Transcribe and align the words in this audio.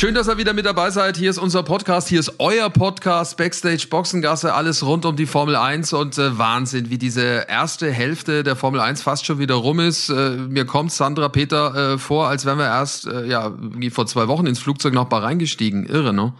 Schön, 0.00 0.14
dass 0.14 0.28
ihr 0.28 0.38
wieder 0.38 0.54
mit 0.54 0.64
dabei 0.64 0.88
seid. 0.88 1.18
Hier 1.18 1.28
ist 1.28 1.36
unser 1.36 1.62
Podcast, 1.62 2.08
hier 2.08 2.20
ist 2.20 2.32
euer 2.38 2.70
Podcast 2.70 3.36
Backstage 3.36 3.86
Boxengasse, 3.90 4.54
alles 4.54 4.82
rund 4.82 5.04
um 5.04 5.14
die 5.14 5.26
Formel 5.26 5.56
1 5.56 5.92
und 5.92 6.16
äh, 6.16 6.38
Wahnsinn, 6.38 6.88
wie 6.88 6.96
diese 6.96 7.44
erste 7.46 7.92
Hälfte 7.92 8.42
der 8.42 8.56
Formel 8.56 8.80
1 8.80 9.02
fast 9.02 9.26
schon 9.26 9.38
wieder 9.38 9.56
rum 9.56 9.78
ist. 9.78 10.08
Äh, 10.08 10.36
mir 10.48 10.64
kommt 10.64 10.90
Sandra 10.90 11.28
Peter 11.28 11.92
äh, 11.92 11.98
vor, 11.98 12.28
als 12.28 12.46
wären 12.46 12.56
wir 12.56 12.64
erst 12.64 13.08
äh, 13.08 13.26
ja 13.26 13.52
wie 13.58 13.90
vor 13.90 14.06
zwei 14.06 14.26
Wochen 14.26 14.46
ins 14.46 14.58
Flugzeug 14.58 14.94
nach 14.94 15.04
Bahrain 15.04 15.38
gestiegen. 15.38 15.84
Irre, 15.84 16.14
ne? 16.14 16.32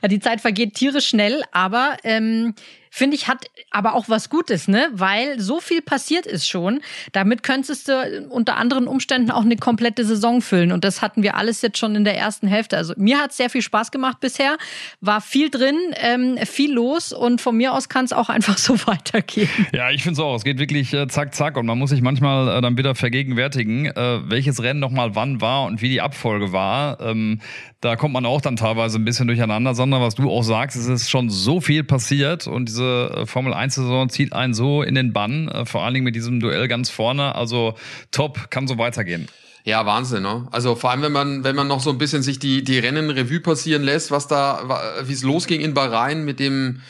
Ja, 0.00 0.08
die 0.08 0.18
Zeit 0.18 0.40
vergeht 0.40 0.72
tierisch 0.72 1.08
schnell, 1.08 1.42
aber 1.52 1.98
ähm, 2.04 2.54
finde 2.94 3.16
ich, 3.16 3.26
hat 3.26 3.46
aber 3.70 3.94
auch 3.94 4.10
was 4.10 4.28
Gutes, 4.28 4.68
ne? 4.68 4.90
Weil 4.92 5.40
so 5.40 5.60
viel 5.60 5.80
passiert 5.80 6.26
ist 6.26 6.46
schon. 6.46 6.82
Damit 7.12 7.42
könntest 7.42 7.88
du 7.88 8.28
unter 8.28 8.58
anderen 8.58 8.86
Umständen 8.86 9.30
auch 9.30 9.46
eine 9.46 9.56
komplette 9.56 10.04
Saison 10.04 10.42
füllen. 10.42 10.72
Und 10.72 10.84
das 10.84 11.00
hatten 11.00 11.22
wir 11.22 11.34
alles 11.36 11.62
jetzt 11.62 11.78
schon 11.78 11.94
in 11.94 12.04
der 12.04 12.18
ersten 12.18 12.46
Hälfte. 12.46 12.76
Also 12.76 12.92
mir 12.98 13.18
hat 13.18 13.30
es 13.30 13.38
sehr 13.38 13.48
viel 13.48 13.62
Spaß 13.62 13.92
gemacht 13.92 14.20
bisher. 14.20 14.58
War 15.00 15.22
viel 15.22 15.48
drin, 15.48 15.74
ähm, 15.94 16.36
viel 16.44 16.70
los 16.70 17.14
und 17.14 17.40
von 17.40 17.56
mir 17.56 17.72
aus 17.72 17.88
kann 17.88 18.04
es 18.04 18.12
auch 18.12 18.28
einfach 18.28 18.58
so 18.58 18.74
weitergehen. 18.86 19.48
Ja, 19.72 19.90
ich 19.90 20.02
finde 20.02 20.20
es 20.20 20.20
auch. 20.20 20.36
Es 20.36 20.44
geht 20.44 20.58
wirklich 20.58 20.92
äh, 20.92 21.08
zack, 21.08 21.34
zack. 21.34 21.56
Und 21.56 21.64
man 21.64 21.78
muss 21.78 21.88
sich 21.88 22.02
manchmal 22.02 22.58
äh, 22.58 22.60
dann 22.60 22.76
wieder 22.76 22.94
vergegenwärtigen, 22.94 23.86
äh, 23.86 24.20
welches 24.28 24.62
Rennen 24.62 24.80
nochmal 24.80 25.14
wann 25.14 25.40
war 25.40 25.64
und 25.64 25.80
wie 25.80 25.88
die 25.88 26.02
Abfolge 26.02 26.52
war. 26.52 27.00
Ähm, 27.00 27.40
da 27.80 27.96
kommt 27.96 28.12
man 28.12 28.26
auch 28.26 28.42
dann 28.42 28.56
teilweise 28.56 28.98
ein 28.98 29.04
bisschen 29.06 29.28
durcheinander, 29.28 29.74
sondern 29.74 30.02
was 30.02 30.14
du 30.14 30.30
auch 30.30 30.42
sagst, 30.42 30.76
es 30.76 30.88
ist 30.88 31.10
schon 31.10 31.30
so 31.30 31.60
viel 31.60 31.84
passiert 31.84 32.46
und 32.46 32.68
diese 32.68 32.81
äh, 32.82 33.26
Formel 33.26 33.54
1 33.54 33.74
Saison 33.74 34.08
zieht 34.08 34.32
einen 34.32 34.54
so 34.54 34.82
in 34.82 34.94
den 34.94 35.12
Bann, 35.12 35.48
äh, 35.48 35.64
vor 35.64 35.82
allen 35.82 35.94
Dingen 35.94 36.04
mit 36.04 36.14
diesem 36.14 36.40
Duell 36.40 36.68
ganz 36.68 36.90
vorne, 36.90 37.34
also 37.34 37.74
top, 38.10 38.50
kann 38.50 38.66
so 38.66 38.78
weitergehen. 38.78 39.28
Ja, 39.64 39.86
Wahnsinn, 39.86 40.22
ne? 40.22 40.48
Also 40.50 40.74
vor 40.74 40.90
allem, 40.90 41.02
wenn 41.02 41.12
man, 41.12 41.44
wenn 41.44 41.54
man 41.54 41.68
noch 41.68 41.80
so 41.80 41.90
ein 41.90 41.98
bisschen 41.98 42.22
sich 42.22 42.38
die, 42.38 42.64
die 42.64 42.78
Rennen 42.78 43.10
Revue 43.10 43.40
passieren 43.40 43.82
lässt, 43.82 44.10
was 44.10 44.26
da, 44.26 44.98
wie 45.04 45.12
es 45.12 45.22
losging 45.22 45.60
in 45.60 45.72
Bahrain 45.72 46.24
mit 46.24 46.40
dem 46.40 46.80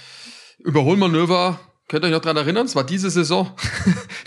Überholmanöver, 0.59 1.61
Könnt 1.89 2.05
ihr 2.05 2.09
euch 2.09 2.13
noch 2.13 2.21
dran 2.23 2.37
erinnern? 2.37 2.67
Es 2.67 2.75
war 2.75 2.85
diese 2.85 3.11
Saison. 3.11 3.51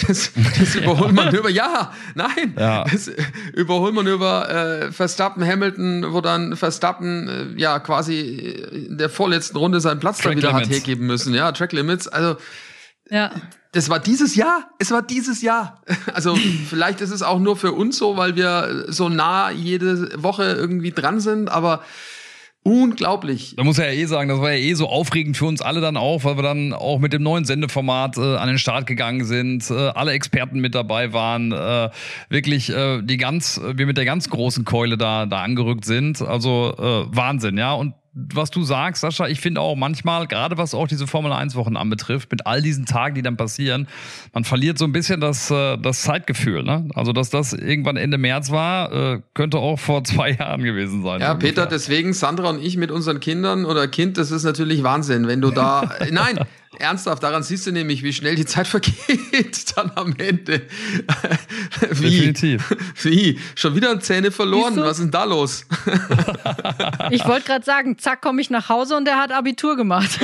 Das, 0.08 0.32
das 0.60 0.76
Überholmanöver. 0.76 1.50
Ja, 1.50 1.92
nein. 2.14 2.54
Ja. 2.60 2.84
Das 2.84 3.10
Überholmanöver 3.54 4.50
äh, 4.50 4.92
Verstappen, 4.92 5.44
Hamilton, 5.44 6.14
wo 6.14 6.22
dann 6.22 6.56
Verstappen 6.58 7.56
äh, 7.56 7.60
ja 7.60 7.80
quasi 7.80 8.20
in 8.20 8.98
der 9.00 9.10
vorletzten 9.10 9.58
Runde 9.58 9.80
seinen 9.80 10.00
Platz 10.00 10.18
Track 10.18 10.34
dann 10.34 10.38
wieder 10.38 10.50
Limits. 10.50 10.68
hat 10.68 10.74
hergeben 10.74 11.08
müssen. 11.08 11.34
Ja, 11.34 11.52
Track 11.54 11.72
Limits. 11.72 12.08
Also 12.08 12.36
ja. 13.10 13.32
Das 13.72 13.90
war 13.90 14.00
dieses 14.00 14.36
Jahr. 14.36 14.70
Es 14.80 14.92
war 14.92 15.02
dieses 15.02 15.42
Jahr. 15.42 15.82
Also 16.14 16.36
vielleicht 16.70 17.02
ist 17.02 17.12
es 17.12 17.24
auch 17.24 17.40
nur 17.40 17.58
für 17.58 17.72
uns 17.74 17.98
so, 17.98 18.16
weil 18.16 18.36
wir 18.36 18.86
so 18.88 19.10
nah 19.10 19.50
jede 19.50 20.22
Woche 20.22 20.44
irgendwie 20.44 20.92
dran 20.92 21.20
sind, 21.20 21.50
aber 21.50 21.82
Unglaublich. 22.68 23.54
Da 23.56 23.64
muss 23.64 23.78
er 23.78 23.94
ja 23.94 24.02
eh 24.02 24.06
sagen, 24.06 24.28
das 24.28 24.40
war 24.40 24.52
ja 24.52 24.58
eh 24.58 24.74
so 24.74 24.90
aufregend 24.90 25.38
für 25.38 25.46
uns 25.46 25.62
alle 25.62 25.82
dann 25.82 25.98
auch, 25.98 26.24
weil 26.24 26.36
wir 26.36 26.42
dann 26.42 26.74
auch 26.74 26.98
mit 26.98 27.14
dem 27.14 27.22
neuen 27.22 27.46
Sendeformat 27.46 28.18
äh, 28.18 28.38
an 28.38 28.48
den 28.48 28.58
Start 28.58 28.88
gegangen 28.88 29.24
sind, 29.24 29.70
äh, 29.70 29.90
alle 29.90 30.14
Experten 30.14 30.60
mit 30.60 30.74
dabei 30.74 31.14
waren, 31.14 31.52
äh, 31.52 31.92
wirklich 32.30 32.72
äh, 32.72 33.04
die 33.04 33.18
ganz, 33.18 33.62
wir 33.64 33.86
mit 33.86 33.98
der 33.98 34.06
ganz 34.06 34.32
großen 34.32 34.66
Keule 34.66 34.98
da, 34.98 35.28
da 35.28 35.44
angerückt 35.44 35.86
sind. 35.86 36.24
Also 36.24 36.74
äh, 36.80 37.16
Wahnsinn, 37.16 37.60
ja. 37.60 37.74
Und 37.74 37.94
was 38.16 38.50
du 38.50 38.64
sagst, 38.64 39.02
Sascha, 39.02 39.28
ich 39.28 39.42
finde 39.42 39.60
auch 39.60 39.76
manchmal, 39.76 40.26
gerade 40.26 40.58
was 40.58 40.74
auch 40.74 40.88
diese 40.88 41.06
Formel 41.06 41.34
1 41.34 41.56
Wochen 41.56 41.76
anbetrifft, 41.76 42.32
mit 42.32 42.48
all 42.48 42.62
diesen 42.62 42.86
Tagen, 42.86 43.16
die 43.16 43.22
dann 43.22 43.36
passieren, 43.36 43.88
man 44.34 44.46
verliert 44.46 44.78
so 44.78 44.86
ein 44.86 44.94
bisschen 44.94 45.20
das, 45.20 45.52
äh, 45.52 45.78
das 45.78 46.02
Zeitgefühl. 46.04 46.64
Ne? 46.64 46.88
Also, 46.96 47.12
dass 47.12 47.30
das 47.30 47.52
irgendwann 47.52 47.98
Ende 47.98 48.18
März 48.18 48.52
war, 48.52 48.92
äh, 48.94 49.22
könnte 49.34 49.58
auch 49.58 49.78
vor 49.78 50.04
zwei 50.06 50.32
Jahren 50.32 50.64
gewesen 50.64 51.04
sein. 51.04 51.20
Ja, 51.20 51.34
ungefähr. 51.34 51.50
Peter, 51.50 51.66
deswegen 51.66 52.14
Sandra 52.14 52.50
und 52.50 52.64
ich 52.64 52.78
mit 52.78 52.90
unseren 52.90 53.20
Kindern 53.20 53.66
oder 53.66 53.88
Kind, 53.90 54.18
das 54.18 54.32
ist 54.32 54.44
natürlich 54.44 54.84
Wahnsinn, 54.84 55.28
wenn 55.28 55.42
du 55.42 55.52
da, 55.52 55.90
nein, 56.12 56.40
Ernsthaft, 56.80 57.24
daran 57.24 57.44
siehst 57.44 57.68
du 57.68 57.72
nämlich, 57.72 58.04
wie 58.04 58.14
schnell 58.14 58.36
die 58.36 58.46
Zeit 58.46 58.68
vergeht 58.68 58.96
dann 59.76 59.92
am 59.96 60.16
Ende. 60.18 60.62
wie? 61.92 62.10
Definitiv. 62.10 62.76
Wie? 63.02 63.40
Schon 63.56 63.76
wieder 63.76 64.00
Zähne 64.00 64.32
verloren. 64.32 64.78
Was 64.78 65.00
ist 65.00 65.06
denn 65.06 65.12
da 65.12 65.24
los? 65.24 65.66
ich 67.12 67.26
wollte 67.26 67.48
gerade 67.48 67.66
sagen, 67.66 67.98
zack, 67.98 68.22
komme 68.22 68.42
ich 68.42 68.50
nach 68.50 68.70
Hause 68.70 68.96
und 68.98 69.06
der 69.06 69.18
hat 69.18 69.32
Abitur 69.32 69.76
gemacht. 69.76 70.20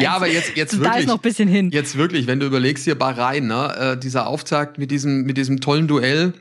ja, 0.00 0.12
aber 0.12 0.28
jetzt, 0.28 0.56
jetzt 0.56 0.74
wirklich. 0.74 0.92
Da 0.92 0.98
ist 0.98 1.06
noch 1.06 1.16
ein 1.16 1.22
bisschen 1.22 1.48
hin. 1.48 1.70
Jetzt 1.70 1.96
wirklich, 1.96 2.26
wenn 2.26 2.40
du 2.40 2.46
überlegst 2.46 2.84
hier 2.84 2.96
Bahrain, 2.96 3.46
ne, 3.46 3.94
äh, 3.94 3.98
dieser 3.98 4.26
Auftakt 4.26 4.78
mit 4.78 4.90
diesem, 4.90 5.22
mit 5.22 5.36
diesem 5.36 5.60
tollen 5.60 5.88
Duell. 5.88 6.34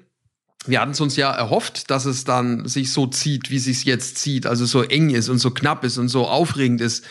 Wir 0.69 0.81
hatten 0.81 0.91
es 0.91 1.01
uns 1.01 1.15
ja 1.15 1.31
erhofft, 1.31 1.89
dass 1.89 2.05
es 2.05 2.23
dann 2.23 2.67
sich 2.67 2.91
so 2.91 3.07
zieht, 3.07 3.49
wie 3.49 3.57
es 3.57 3.65
sich 3.65 3.83
jetzt 3.85 4.17
zieht, 4.17 4.45
also 4.45 4.65
so 4.65 4.83
eng 4.83 5.09
ist 5.09 5.29
und 5.29 5.39
so 5.39 5.51
knapp 5.51 5.83
ist 5.83 5.97
und 5.97 6.09
so 6.09 6.27
aufregend 6.27 6.81
ist. 6.81 7.05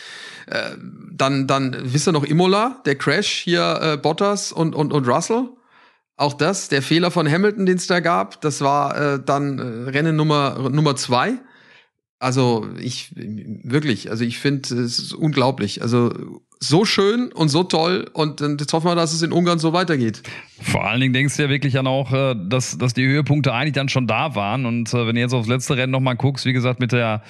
Äh, 0.47 0.75
dann, 1.11 1.47
dann, 1.47 1.75
wisst 1.81 2.07
ihr 2.07 2.11
noch 2.11 2.23
Imola, 2.23 2.81
der 2.85 2.95
Crash 2.95 3.29
hier, 3.29 3.79
äh, 3.81 3.97
Bottas 3.97 4.51
und, 4.51 4.75
und, 4.75 4.93
und 4.93 5.07
Russell? 5.07 5.49
Auch 6.17 6.33
das, 6.33 6.67
der 6.67 6.81
Fehler 6.81 7.11
von 7.11 7.29
Hamilton, 7.29 7.65
den 7.65 7.77
es 7.77 7.87
da 7.87 7.99
gab, 7.99 8.41
das 8.41 8.61
war 8.61 8.97
äh, 8.97 9.19
dann 9.23 9.59
äh, 9.59 9.89
Rennen 9.89 10.15
Nummer, 10.15 10.69
Nummer 10.69 10.95
zwei. 10.95 11.39
Also 12.19 12.67
ich 12.77 13.13
wirklich, 13.15 14.11
also 14.11 14.25
ich 14.25 14.39
finde 14.39 14.83
es 14.83 14.99
ist 14.99 15.13
unglaublich. 15.13 15.81
Also 15.81 16.41
so 16.61 16.83
schön 16.83 17.31
und 17.31 17.47
so 17.47 17.63
toll 17.63 18.09
und 18.11 18.41
jetzt 18.41 18.73
hoffen 18.73 18.87
wir, 18.87 18.95
dass 18.95 19.13
es 19.13 19.21
in 19.21 19.31
Ungarn 19.31 19.59
so 19.59 19.71
weitergeht. 19.71 20.23
Vor 20.61 20.85
allen 20.85 20.99
Dingen 20.99 21.13
denkst 21.13 21.37
du 21.37 21.43
ja 21.43 21.49
wirklich 21.49 21.73
dann 21.73 21.87
auch, 21.87 22.11
äh, 22.11 22.35
dass, 22.37 22.77
dass 22.77 22.93
die 22.93 23.07
Höhepunkte 23.07 23.53
eigentlich 23.53 23.75
dann 23.75 23.87
schon 23.87 24.07
da 24.07 24.35
waren 24.35 24.65
und 24.65 24.93
äh, 24.93 25.07
wenn 25.07 25.15
du 25.15 25.21
jetzt 25.21 25.33
aufs 25.33 25.47
letzte 25.47 25.77
Rennen 25.77 25.91
nochmal 25.91 26.17
guckst, 26.17 26.45
wie 26.45 26.51
gesagt, 26.51 26.81
mit 26.81 26.91
der, 26.91 27.23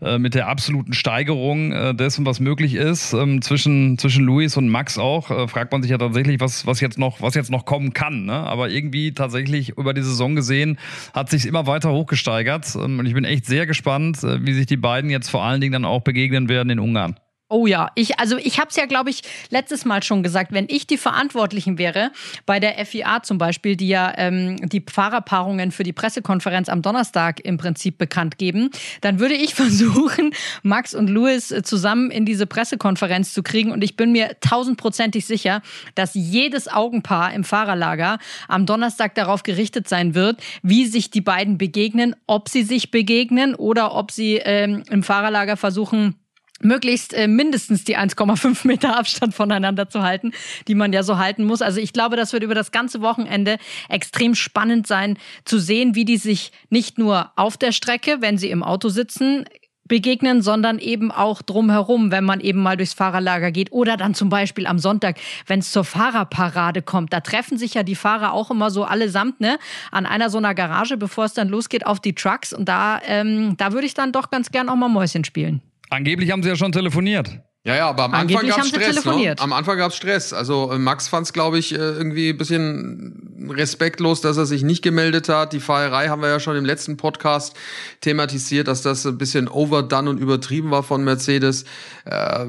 äh, 0.00 0.18
mit 0.18 0.34
der 0.34 0.48
absoluten 0.48 0.92
Steigerung 0.92 1.96
dessen, 1.96 2.26
was 2.26 2.40
möglich 2.40 2.74
ist, 2.74 3.12
ähm, 3.12 3.40
zwischen, 3.40 3.98
zwischen 3.98 4.24
Luis 4.24 4.56
und 4.56 4.68
Max 4.68 4.98
auch, 4.98 5.48
fragt 5.48 5.72
man 5.72 5.82
sich 5.82 5.90
ja 5.90 5.98
tatsächlich, 5.98 6.40
was, 6.40 6.66
was 6.66 6.80
jetzt 6.80 6.98
noch, 6.98 7.20
was 7.20 7.34
jetzt 7.34 7.50
noch 7.50 7.64
kommen 7.64 7.92
kann, 7.92 8.24
ne? 8.24 8.32
aber 8.32 8.68
irgendwie 8.70 9.12
tatsächlich 9.12 9.70
über 9.70 9.94
die 9.94 10.02
Saison 10.02 10.34
gesehen 10.34 10.78
hat 11.14 11.30
sich 11.30 11.46
immer 11.46 11.66
weiter 11.66 11.92
hochgesteigert 11.92 12.74
ähm, 12.74 12.98
und 12.98 13.06
ich 13.06 13.14
bin 13.14 13.24
echt 13.24 13.46
sehr 13.46 13.66
gespannt, 13.66 14.18
wie 14.22 14.52
sich 14.54 14.66
die 14.66 14.76
beiden 14.76 15.10
jetzt 15.10 15.28
vor 15.28 15.44
allen 15.44 15.60
Dingen 15.60 15.72
dann 15.72 15.84
auch 15.84 16.02
begegnen 16.02 16.48
werden 16.48 16.70
in 16.70 16.80
Ungarn. 16.80 17.16
Oh 17.52 17.66
ja, 17.66 17.90
ich 17.96 18.18
also 18.18 18.38
ich 18.38 18.58
habe 18.58 18.70
es 18.70 18.76
ja 18.76 18.86
glaube 18.86 19.10
ich 19.10 19.20
letztes 19.50 19.84
Mal 19.84 20.02
schon 20.02 20.22
gesagt, 20.22 20.52
wenn 20.52 20.68
ich 20.70 20.86
die 20.86 20.96
Verantwortlichen 20.96 21.76
wäre 21.76 22.10
bei 22.46 22.58
der 22.60 22.82
FIA 22.86 23.22
zum 23.22 23.36
Beispiel, 23.36 23.76
die 23.76 23.88
ja 23.88 24.10
ähm, 24.16 24.56
die 24.70 24.82
Fahrerpaarungen 24.90 25.70
für 25.70 25.82
die 25.82 25.92
Pressekonferenz 25.92 26.70
am 26.70 26.80
Donnerstag 26.80 27.40
im 27.40 27.58
Prinzip 27.58 27.98
bekannt 27.98 28.38
geben, 28.38 28.70
dann 29.02 29.18
würde 29.18 29.34
ich 29.34 29.54
versuchen, 29.62 30.32
Max 30.62 30.94
und 30.94 31.10
Louis 31.10 31.50
äh, 31.50 31.62
zusammen 31.62 32.10
in 32.10 32.24
diese 32.24 32.46
Pressekonferenz 32.46 33.34
zu 33.34 33.42
kriegen. 33.42 33.70
Und 33.70 33.84
ich 33.84 33.96
bin 33.96 34.12
mir 34.12 34.34
tausendprozentig 34.40 35.26
sicher, 35.26 35.60
dass 35.94 36.14
jedes 36.14 36.68
Augenpaar 36.68 37.34
im 37.34 37.44
Fahrerlager 37.44 38.16
am 38.48 38.64
Donnerstag 38.64 39.14
darauf 39.14 39.42
gerichtet 39.42 39.90
sein 39.90 40.14
wird, 40.14 40.42
wie 40.62 40.86
sich 40.86 41.10
die 41.10 41.20
beiden 41.20 41.58
begegnen, 41.58 42.16
ob 42.26 42.48
sie 42.48 42.62
sich 42.62 42.90
begegnen 42.90 43.54
oder 43.54 43.94
ob 43.94 44.10
sie 44.10 44.36
ähm, 44.36 44.84
im 44.88 45.02
Fahrerlager 45.02 45.58
versuchen 45.58 46.16
möglichst 46.64 47.14
äh, 47.14 47.28
mindestens 47.28 47.84
die 47.84 47.96
1,5 47.96 48.66
Meter 48.66 48.98
Abstand 48.98 49.34
voneinander 49.34 49.88
zu 49.88 50.02
halten, 50.02 50.32
die 50.68 50.74
man 50.74 50.92
ja 50.92 51.02
so 51.02 51.18
halten 51.18 51.44
muss. 51.44 51.62
Also 51.62 51.80
ich 51.80 51.92
glaube, 51.92 52.16
das 52.16 52.32
wird 52.32 52.42
über 52.42 52.54
das 52.54 52.72
ganze 52.72 53.00
Wochenende 53.00 53.58
extrem 53.88 54.34
spannend 54.34 54.86
sein 54.86 55.18
zu 55.44 55.58
sehen, 55.58 55.94
wie 55.94 56.04
die 56.04 56.16
sich 56.16 56.52
nicht 56.70 56.98
nur 56.98 57.30
auf 57.36 57.56
der 57.56 57.72
Strecke, 57.72 58.18
wenn 58.20 58.38
sie 58.38 58.50
im 58.50 58.62
Auto 58.62 58.88
sitzen, 58.88 59.44
begegnen, 59.88 60.42
sondern 60.42 60.78
eben 60.78 61.10
auch 61.10 61.42
drumherum, 61.42 62.10
wenn 62.10 62.24
man 62.24 62.40
eben 62.40 62.60
mal 62.60 62.76
durchs 62.76 62.94
Fahrerlager 62.94 63.50
geht 63.50 63.72
oder 63.72 63.96
dann 63.96 64.14
zum 64.14 64.28
Beispiel 64.28 64.66
am 64.66 64.78
Sonntag, 64.78 65.18
wenn 65.46 65.58
es 65.58 65.70
zur 65.70 65.84
Fahrerparade 65.84 66.82
kommt. 66.82 67.12
Da 67.12 67.20
treffen 67.20 67.58
sich 67.58 67.74
ja 67.74 67.82
die 67.82 67.94
Fahrer 67.94 68.32
auch 68.32 68.50
immer 68.50 68.70
so 68.70 68.84
allesamt 68.84 69.40
ne, 69.40 69.58
an 69.90 70.06
einer 70.06 70.30
so 70.30 70.38
einer 70.38 70.54
Garage, 70.54 70.96
bevor 70.96 71.24
es 71.24 71.34
dann 71.34 71.48
losgeht 71.48 71.84
auf 71.84 72.00
die 72.00 72.14
Trucks. 72.14 72.52
Und 72.52 72.68
da, 72.68 73.00
ähm, 73.04 73.56
da 73.58 73.72
würde 73.72 73.86
ich 73.86 73.94
dann 73.94 74.12
doch 74.12 74.30
ganz 74.30 74.50
gern 74.50 74.68
auch 74.68 74.76
mal 74.76 74.88
Mäuschen 74.88 75.24
spielen. 75.24 75.60
Angeblich 75.92 76.30
haben 76.30 76.42
sie 76.42 76.48
ja 76.48 76.56
schon 76.56 76.72
telefoniert. 76.72 77.28
Ja, 77.64 77.76
ja, 77.76 77.88
aber 77.90 78.04
am 78.04 78.14
Anfang 78.14 78.48
gab 78.48 78.58
es 78.60 78.68
Stress. 78.68 79.04
Ne? 79.04 79.34
Am 79.38 79.52
Anfang 79.52 79.76
gab 79.78 79.90
es 79.90 79.96
Stress. 79.96 80.32
Also 80.32 80.72
äh, 80.72 80.78
Max 80.78 81.06
fand 81.06 81.26
es, 81.26 81.32
glaube 81.32 81.58
ich, 81.58 81.72
äh, 81.72 81.76
irgendwie 81.76 82.30
ein 82.30 82.36
bisschen 82.36 83.46
respektlos, 83.50 84.20
dass 84.20 84.36
er 84.36 84.46
sich 84.46 84.64
nicht 84.64 84.82
gemeldet 84.82 85.28
hat. 85.28 85.52
Die 85.52 85.60
Fahrerei 85.60 86.08
haben 86.08 86.22
wir 86.22 86.28
ja 86.28 86.40
schon 86.40 86.56
im 86.56 86.64
letzten 86.64 86.96
Podcast 86.96 87.54
thematisiert, 88.00 88.66
dass 88.66 88.82
das 88.82 89.06
ein 89.06 89.16
bisschen 89.16 89.48
overdone 89.48 90.10
und 90.10 90.18
übertrieben 90.18 90.72
war 90.72 90.82
von 90.82 91.04
Mercedes. 91.04 91.64
Äh, 92.04 92.46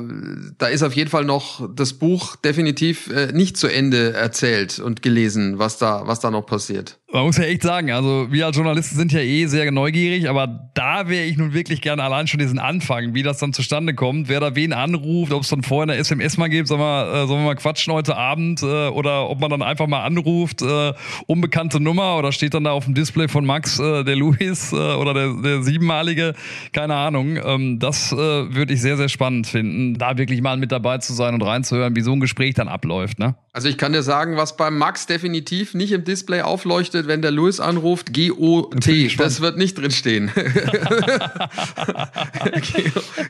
da 0.58 0.68
ist 0.68 0.82
auf 0.82 0.96
jeden 0.96 1.12
Fall 1.12 1.26
noch 1.26 1.70
das 1.76 1.94
Buch 1.94 2.38
definitiv 2.38 3.12
äh, 3.12 3.34
nicht 3.34 3.58
zu 3.58 3.68
Ende 3.68 4.14
erzählt 4.14 4.80
und 4.80 5.04
gelesen, 5.04 5.60
was 5.60 5.78
da, 5.78 6.08
was 6.08 6.22
da 6.22 6.32
noch 6.32 6.46
passiert. 6.46 6.98
Man 7.14 7.26
muss 7.26 7.38
ja 7.38 7.44
echt 7.44 7.62
sagen, 7.62 7.92
also 7.92 8.28
wir 8.32 8.48
als 8.48 8.56
Journalisten 8.56 8.96
sind 8.96 9.12
ja 9.12 9.20
eh 9.20 9.46
sehr 9.46 9.72
neugierig, 9.72 10.28
aber 10.28 10.48
da 10.74 11.08
wäre 11.10 11.26
ich 11.26 11.38
nun 11.38 11.54
wirklich 11.54 11.80
gerne 11.80 12.02
allein 12.02 12.26
schon 12.26 12.40
diesen 12.40 12.58
Anfang, 12.58 13.14
wie 13.14 13.22
das 13.22 13.38
dann 13.38 13.54
zustande 13.54 13.94
kommt, 13.94 14.30
wer 14.30 14.40
da 14.40 14.56
wen 14.56 14.74
anruft, 14.74 15.32
ob 15.32 15.44
es 15.44 15.50
dann 15.50 15.62
vorher 15.62 15.94
eine 15.94 16.02
SMS 16.02 16.38
mal 16.38 16.48
gibt, 16.48 16.68
sollen 16.68 16.82
wir, 16.82 17.14
äh, 17.14 17.28
sollen 17.28 17.42
wir 17.42 17.46
mal 17.46 17.56
quatschen 17.56 17.94
heute 17.94 18.18
Abend 18.18 18.64
äh, 18.64 18.88
oder 18.88 19.30
ob 19.30 19.40
man 19.40 19.52
dann 19.52 19.62
einfach 19.62 19.86
mal 19.86 20.04
anruft, 20.04 20.64
äh, 20.64 20.94
unbekannte 21.28 21.80
Nummer 21.80 22.18
oder 22.18 22.32
steht 22.32 22.56
dann 22.56 22.64
da 22.64 22.72
auf 22.72 22.86
dem 22.86 22.96
Display 22.96 23.28
von 23.28 23.46
Max 23.46 23.78
äh, 23.78 24.04
der 24.04 24.16
Luis 24.16 24.74
äh, 24.74 24.76
oder 24.76 25.14
der, 25.14 25.34
der 25.36 25.62
siebenmalige, 25.62 26.34
keine 26.72 26.96
Ahnung. 26.96 27.38
Ähm, 27.46 27.78
das 27.78 28.12
äh, 28.12 28.16
würde 28.16 28.74
ich 28.74 28.82
sehr, 28.82 28.98
sehr 28.98 29.10
spannend 29.10 29.46
finden, 29.46 30.00
da 30.00 30.18
wirklich 30.18 30.42
mal 30.42 30.58
mit 30.58 30.72
dabei 30.72 30.98
zu 30.98 31.14
sein 31.14 31.36
und 31.36 31.44
reinzuhören, 31.44 31.96
wie 31.96 32.02
so 32.02 32.12
ein 32.12 32.20
Gespräch 32.20 32.56
dann 32.56 32.68
abläuft. 32.68 33.20
Ne? 33.20 33.36
Also 33.52 33.70
ich 33.70 33.78
kann 33.78 33.94
dir 33.94 34.02
sagen, 34.02 34.36
was 34.36 34.58
beim 34.58 34.80
Max 34.80 35.06
definitiv 35.06 35.76
nicht 35.76 35.92
im 35.92 36.04
Display 36.04 36.42
aufleuchtet, 36.42 37.03
wenn 37.08 37.22
der 37.22 37.32
Louis 37.32 37.60
anruft, 37.60 38.12
G-O-T. 38.14 39.16
Das 39.18 39.42
wird 39.42 39.58
nicht 39.58 39.78
drinstehen. 39.78 40.32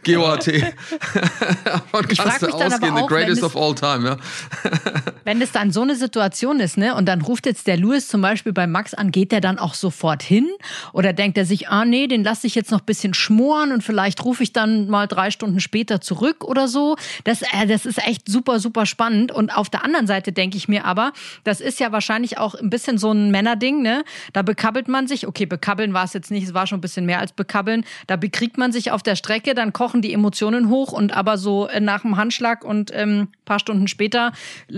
G-O-T. 0.04 0.74
Von 1.92 2.08
kannst 2.08 2.42
du 2.42 2.48
ausgehen, 2.48 2.96
the 2.96 3.06
greatest 3.08 3.44
of 3.44 3.56
all 3.58 3.76
time, 3.76 4.08
ja. 4.08 4.18
wenn 5.24 5.42
es 5.42 5.52
dann 5.52 5.72
so 5.72 5.82
eine 5.82 5.96
Situation 5.96 6.60
ist, 6.60 6.78
ne, 6.78 6.96
und 6.96 7.06
dann 7.06 7.22
ruft 7.22 7.46
jetzt 7.46 7.68
der 7.68 7.78
Louis 7.78 8.08
zum 8.08 8.22
Beispiel 8.22 8.54
bei 8.54 8.66
Max 8.66 8.94
an, 8.94 9.12
geht 9.12 9.32
der 9.32 9.42
dann 9.42 9.60
auch 9.60 9.74
sofort 9.74 10.24
hin? 10.24 10.50
Oder 10.94 11.14
denkt 11.14 11.38
er 11.38 11.46
sich, 11.46 11.68
ah 11.70 11.86
nee, 11.86 12.08
den 12.08 12.24
lasse 12.24 12.48
ich 12.48 12.56
jetzt 12.56 12.72
noch 12.72 12.80
ein 12.80 12.86
bisschen 12.86 13.14
schmoren 13.14 13.72
und 13.72 13.84
vielleicht 13.84 14.26
rufe 14.26 14.42
ich 14.42 14.54
dann 14.54 14.88
mal 14.88 15.08
drei 15.08 15.32
Stunden 15.32 15.60
später 15.60 16.02
zurück 16.02 16.44
oder 16.44 16.68
so? 16.68 16.96
Das, 17.24 17.42
äh, 17.42 17.68
das 17.68 17.86
ist 17.86 18.00
echt 18.08 18.28
super, 18.28 18.60
super 18.60 18.86
spannend. 18.86 19.32
Und 19.32 19.56
auf 19.56 19.70
der 19.70 19.84
anderen 19.84 20.08
Seite 20.08 20.14
Seite 20.14 20.32
denke 20.32 20.58
ich 20.58 20.68
mir 20.68 20.86
aber, 20.86 21.12
das 21.44 21.60
ist 21.60 21.80
ja 21.80 21.92
wahrscheinlich 21.92 22.38
auch 22.38 22.56
ein 22.56 22.70
bisschen 22.70 22.98
so 22.98 23.12
ein 23.12 23.32
Männerding, 23.32 23.63
ne? 23.72 24.04
Da 24.34 24.42
bekabbelt 24.42 24.88
man 24.88 25.08
sich, 25.08 25.28
okay, 25.28 25.46
bekabbeln 25.46 25.94
war 25.94 26.04
es 26.04 26.14
jetzt 26.14 26.32
nicht, 26.32 26.44
es 26.44 26.54
war 26.54 26.68
schon 26.68 26.80
ein 26.80 26.82
bisschen 26.82 27.06
mehr 27.06 27.20
als 27.20 27.32
bekabbeln. 27.32 27.86
Da 28.08 28.16
bekriegt 28.16 28.58
man 28.58 28.72
sich 28.72 28.92
auf 28.92 29.04
der 29.04 29.16
Strecke, 29.16 29.54
dann 29.54 29.74
kochen 29.74 30.02
die 30.02 30.14
Emotionen 30.14 30.70
hoch 30.70 30.92
und 30.92 31.16
aber 31.16 31.38
so 31.38 31.68
äh, 31.68 31.80
nach 31.80 32.02
dem 32.02 32.18
Handschlag 32.18 32.64
und 32.64 32.92
ähm, 32.94 33.30
paar 33.46 33.60
Stunden 33.60 33.88
später 33.88 34.32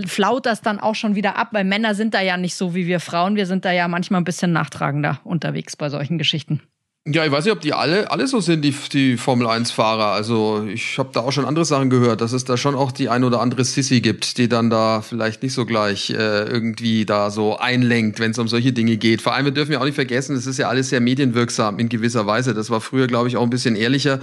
flaut 0.05 0.45
das 0.45 0.61
dann 0.61 0.79
auch 0.79 0.95
schon 0.95 1.15
wieder 1.15 1.37
ab, 1.37 1.49
weil 1.51 1.63
Männer 1.63 1.95
sind 1.95 2.13
da 2.13 2.21
ja 2.21 2.37
nicht 2.37 2.55
so 2.55 2.75
wie 2.75 2.87
wir 2.87 2.99
Frauen. 2.99 3.35
Wir 3.35 3.45
sind 3.45 3.65
da 3.65 3.71
ja 3.71 3.87
manchmal 3.87 4.21
ein 4.21 4.25
bisschen 4.25 4.51
nachtragender 4.51 5.19
unterwegs 5.23 5.75
bei 5.75 5.89
solchen 5.89 6.17
Geschichten. 6.17 6.61
Ja, 7.07 7.23
ich 7.23 7.31
weiß 7.31 7.45
nicht, 7.45 7.53
ob 7.53 7.61
die 7.61 7.71
alle, 7.71 8.09
alle 8.09 8.25
so 8.25 8.39
sind, 8.39 8.65
die, 8.65 8.73
die 8.91 9.15
Formel 9.17 9.45
1-Fahrer. 9.45 10.07
Also 10.13 10.65
ich 10.67 10.97
habe 10.97 11.09
da 11.13 11.19
auch 11.19 11.31
schon 11.31 11.45
andere 11.45 11.63
Sachen 11.63 11.91
gehört, 11.91 12.19
dass 12.19 12.31
es 12.31 12.45
da 12.45 12.57
schon 12.57 12.73
auch 12.73 12.91
die 12.91 13.09
ein 13.09 13.23
oder 13.23 13.41
andere 13.41 13.63
Sissy 13.63 14.01
gibt, 14.01 14.39
die 14.39 14.49
dann 14.49 14.71
da 14.71 15.01
vielleicht 15.01 15.43
nicht 15.43 15.53
so 15.53 15.67
gleich 15.67 16.09
äh, 16.09 16.45
irgendwie 16.45 17.05
da 17.05 17.29
so 17.29 17.59
einlenkt, 17.59 18.19
wenn 18.19 18.31
es 18.31 18.39
um 18.39 18.47
solche 18.47 18.73
Dinge 18.73 18.97
geht. 18.97 19.21
Vor 19.21 19.35
allem, 19.35 19.45
wir 19.45 19.51
dürfen 19.51 19.73
ja 19.73 19.81
auch 19.81 19.85
nicht 19.85 19.93
vergessen, 19.93 20.35
es 20.35 20.47
ist 20.47 20.57
ja 20.57 20.67
alles 20.67 20.89
sehr 20.89 20.99
medienwirksam 20.99 21.77
in 21.77 21.89
gewisser 21.89 22.25
Weise. 22.25 22.55
Das 22.55 22.71
war 22.71 22.81
früher, 22.81 23.05
glaube 23.05 23.27
ich, 23.27 23.37
auch 23.37 23.43
ein 23.43 23.51
bisschen 23.51 23.75
ehrlicher 23.75 24.19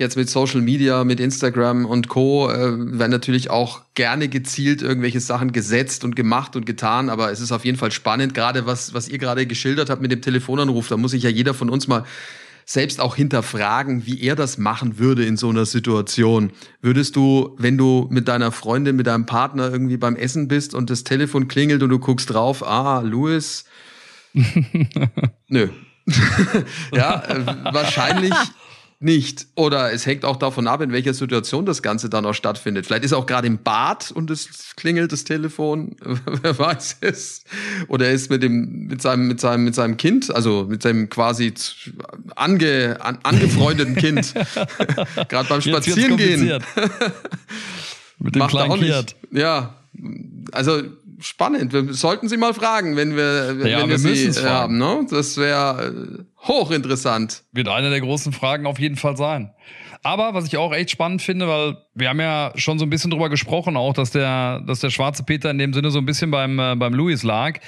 jetzt 0.00 0.16
mit 0.16 0.28
Social 0.28 0.62
Media, 0.62 1.04
mit 1.04 1.20
Instagram 1.20 1.84
und 1.84 2.08
Co. 2.08 2.50
Äh, 2.50 2.98
werden 2.98 3.10
natürlich 3.10 3.50
auch 3.50 3.82
gerne 3.94 4.28
gezielt 4.28 4.82
irgendwelche 4.82 5.20
Sachen 5.20 5.52
gesetzt 5.52 6.04
und 6.04 6.16
gemacht 6.16 6.56
und 6.56 6.66
getan, 6.66 7.10
aber 7.10 7.30
es 7.30 7.40
ist 7.40 7.52
auf 7.52 7.64
jeden 7.64 7.78
Fall 7.78 7.92
spannend, 7.92 8.34
gerade 8.34 8.66
was, 8.66 8.94
was 8.94 9.08
ihr 9.08 9.18
gerade 9.18 9.46
geschildert 9.46 9.90
habt 9.90 10.02
mit 10.02 10.10
dem 10.10 10.22
Telefonanruf, 10.22 10.88
da 10.88 10.96
muss 10.96 11.12
sich 11.12 11.22
ja 11.22 11.30
jeder 11.30 11.54
von 11.54 11.70
uns 11.70 11.86
mal 11.86 12.04
selbst 12.64 13.00
auch 13.00 13.16
hinterfragen, 13.16 14.06
wie 14.06 14.20
er 14.22 14.36
das 14.36 14.56
machen 14.56 14.98
würde 14.98 15.24
in 15.24 15.36
so 15.36 15.50
einer 15.50 15.66
Situation. 15.66 16.50
Würdest 16.80 17.16
du, 17.16 17.56
wenn 17.58 17.76
du 17.76 18.06
mit 18.10 18.28
deiner 18.28 18.52
Freundin, 18.52 18.96
mit 18.96 19.06
deinem 19.06 19.26
Partner 19.26 19.70
irgendwie 19.70 19.96
beim 19.96 20.16
Essen 20.16 20.48
bist 20.48 20.74
und 20.74 20.88
das 20.88 21.04
Telefon 21.04 21.48
klingelt 21.48 21.82
und 21.82 21.90
du 21.90 21.98
guckst 21.98 22.30
drauf, 22.30 22.62
ah, 22.62 23.00
Louis, 23.00 23.64
nö. 25.48 25.68
ja, 26.92 27.22
äh, 27.24 27.46
wahrscheinlich 27.72 28.34
nicht. 29.00 29.46
Oder 29.54 29.92
es 29.92 30.04
hängt 30.04 30.26
auch 30.26 30.36
davon 30.36 30.66
ab, 30.66 30.82
in 30.82 30.92
welcher 30.92 31.14
Situation 31.14 31.64
das 31.64 31.82
Ganze 31.82 32.10
dann 32.10 32.26
auch 32.26 32.34
stattfindet. 32.34 32.86
Vielleicht 32.86 33.04
ist 33.04 33.12
er 33.12 33.18
auch 33.18 33.26
gerade 33.26 33.46
im 33.46 33.58
Bad 33.58 34.12
und 34.12 34.30
es 34.30 34.74
klingelt 34.76 35.10
das 35.10 35.24
Telefon, 35.24 35.96
wer 36.42 36.58
weiß 36.58 36.98
es. 37.00 37.44
Oder 37.88 38.08
er 38.08 38.12
ist 38.12 38.30
mit 38.30 38.42
dem, 38.42 38.86
mit 38.88 39.00
seinem, 39.00 39.26
mit 39.26 39.40
seinem, 39.40 39.64
mit 39.64 39.74
seinem 39.74 39.96
Kind, 39.96 40.32
also 40.34 40.66
mit 40.68 40.82
seinem 40.82 41.08
quasi 41.08 41.54
ange, 42.36 42.98
an, 43.00 43.18
angefreundeten 43.22 43.96
Kind, 43.96 44.34
gerade 45.28 45.48
beim 45.48 45.62
Spazierengehen. 45.62 46.62
mit 48.18 48.34
dem 48.34 48.38
Macht 48.38 48.50
kleinen 48.50 48.80
Kind. 48.80 49.16
Ja, 49.32 49.76
also 50.52 50.82
spannend. 51.20 51.72
Wir 51.72 51.92
sollten 51.92 52.28
Sie 52.28 52.36
mal 52.36 52.54
fragen, 52.54 52.96
wenn 52.96 53.16
wir, 53.16 53.56
ja, 53.66 53.82
wenn 53.82 53.90
wir, 53.90 54.02
wir 54.02 54.32
Sie 54.32 54.48
haben. 54.48 54.78
Ne? 54.78 55.06
Das 55.10 55.36
wäre 55.36 55.86
äh, 55.86 56.46
hochinteressant. 56.46 57.44
Wird 57.52 57.68
eine 57.68 57.90
der 57.90 58.00
großen 58.00 58.32
Fragen 58.32 58.66
auf 58.66 58.78
jeden 58.78 58.96
Fall 58.96 59.16
sein. 59.16 59.52
Aber 60.02 60.32
was 60.32 60.46
ich 60.46 60.56
auch 60.56 60.72
echt 60.72 60.90
spannend 60.90 61.20
finde, 61.20 61.46
weil 61.46 61.76
wir 61.94 62.08
haben 62.08 62.20
ja 62.20 62.52
schon 62.54 62.78
so 62.78 62.86
ein 62.86 62.90
bisschen 62.90 63.10
drüber 63.10 63.28
gesprochen, 63.28 63.76
auch 63.76 63.92
dass 63.92 64.10
der, 64.10 64.60
dass 64.60 64.80
der 64.80 64.88
schwarze 64.88 65.24
Peter 65.24 65.50
in 65.50 65.58
dem 65.58 65.74
Sinne 65.74 65.90
so 65.90 65.98
ein 65.98 66.06
bisschen 66.06 66.30
beim, 66.30 66.58
äh, 66.58 66.74
beim 66.74 66.94
Louis 66.94 67.22
lag 67.22 67.58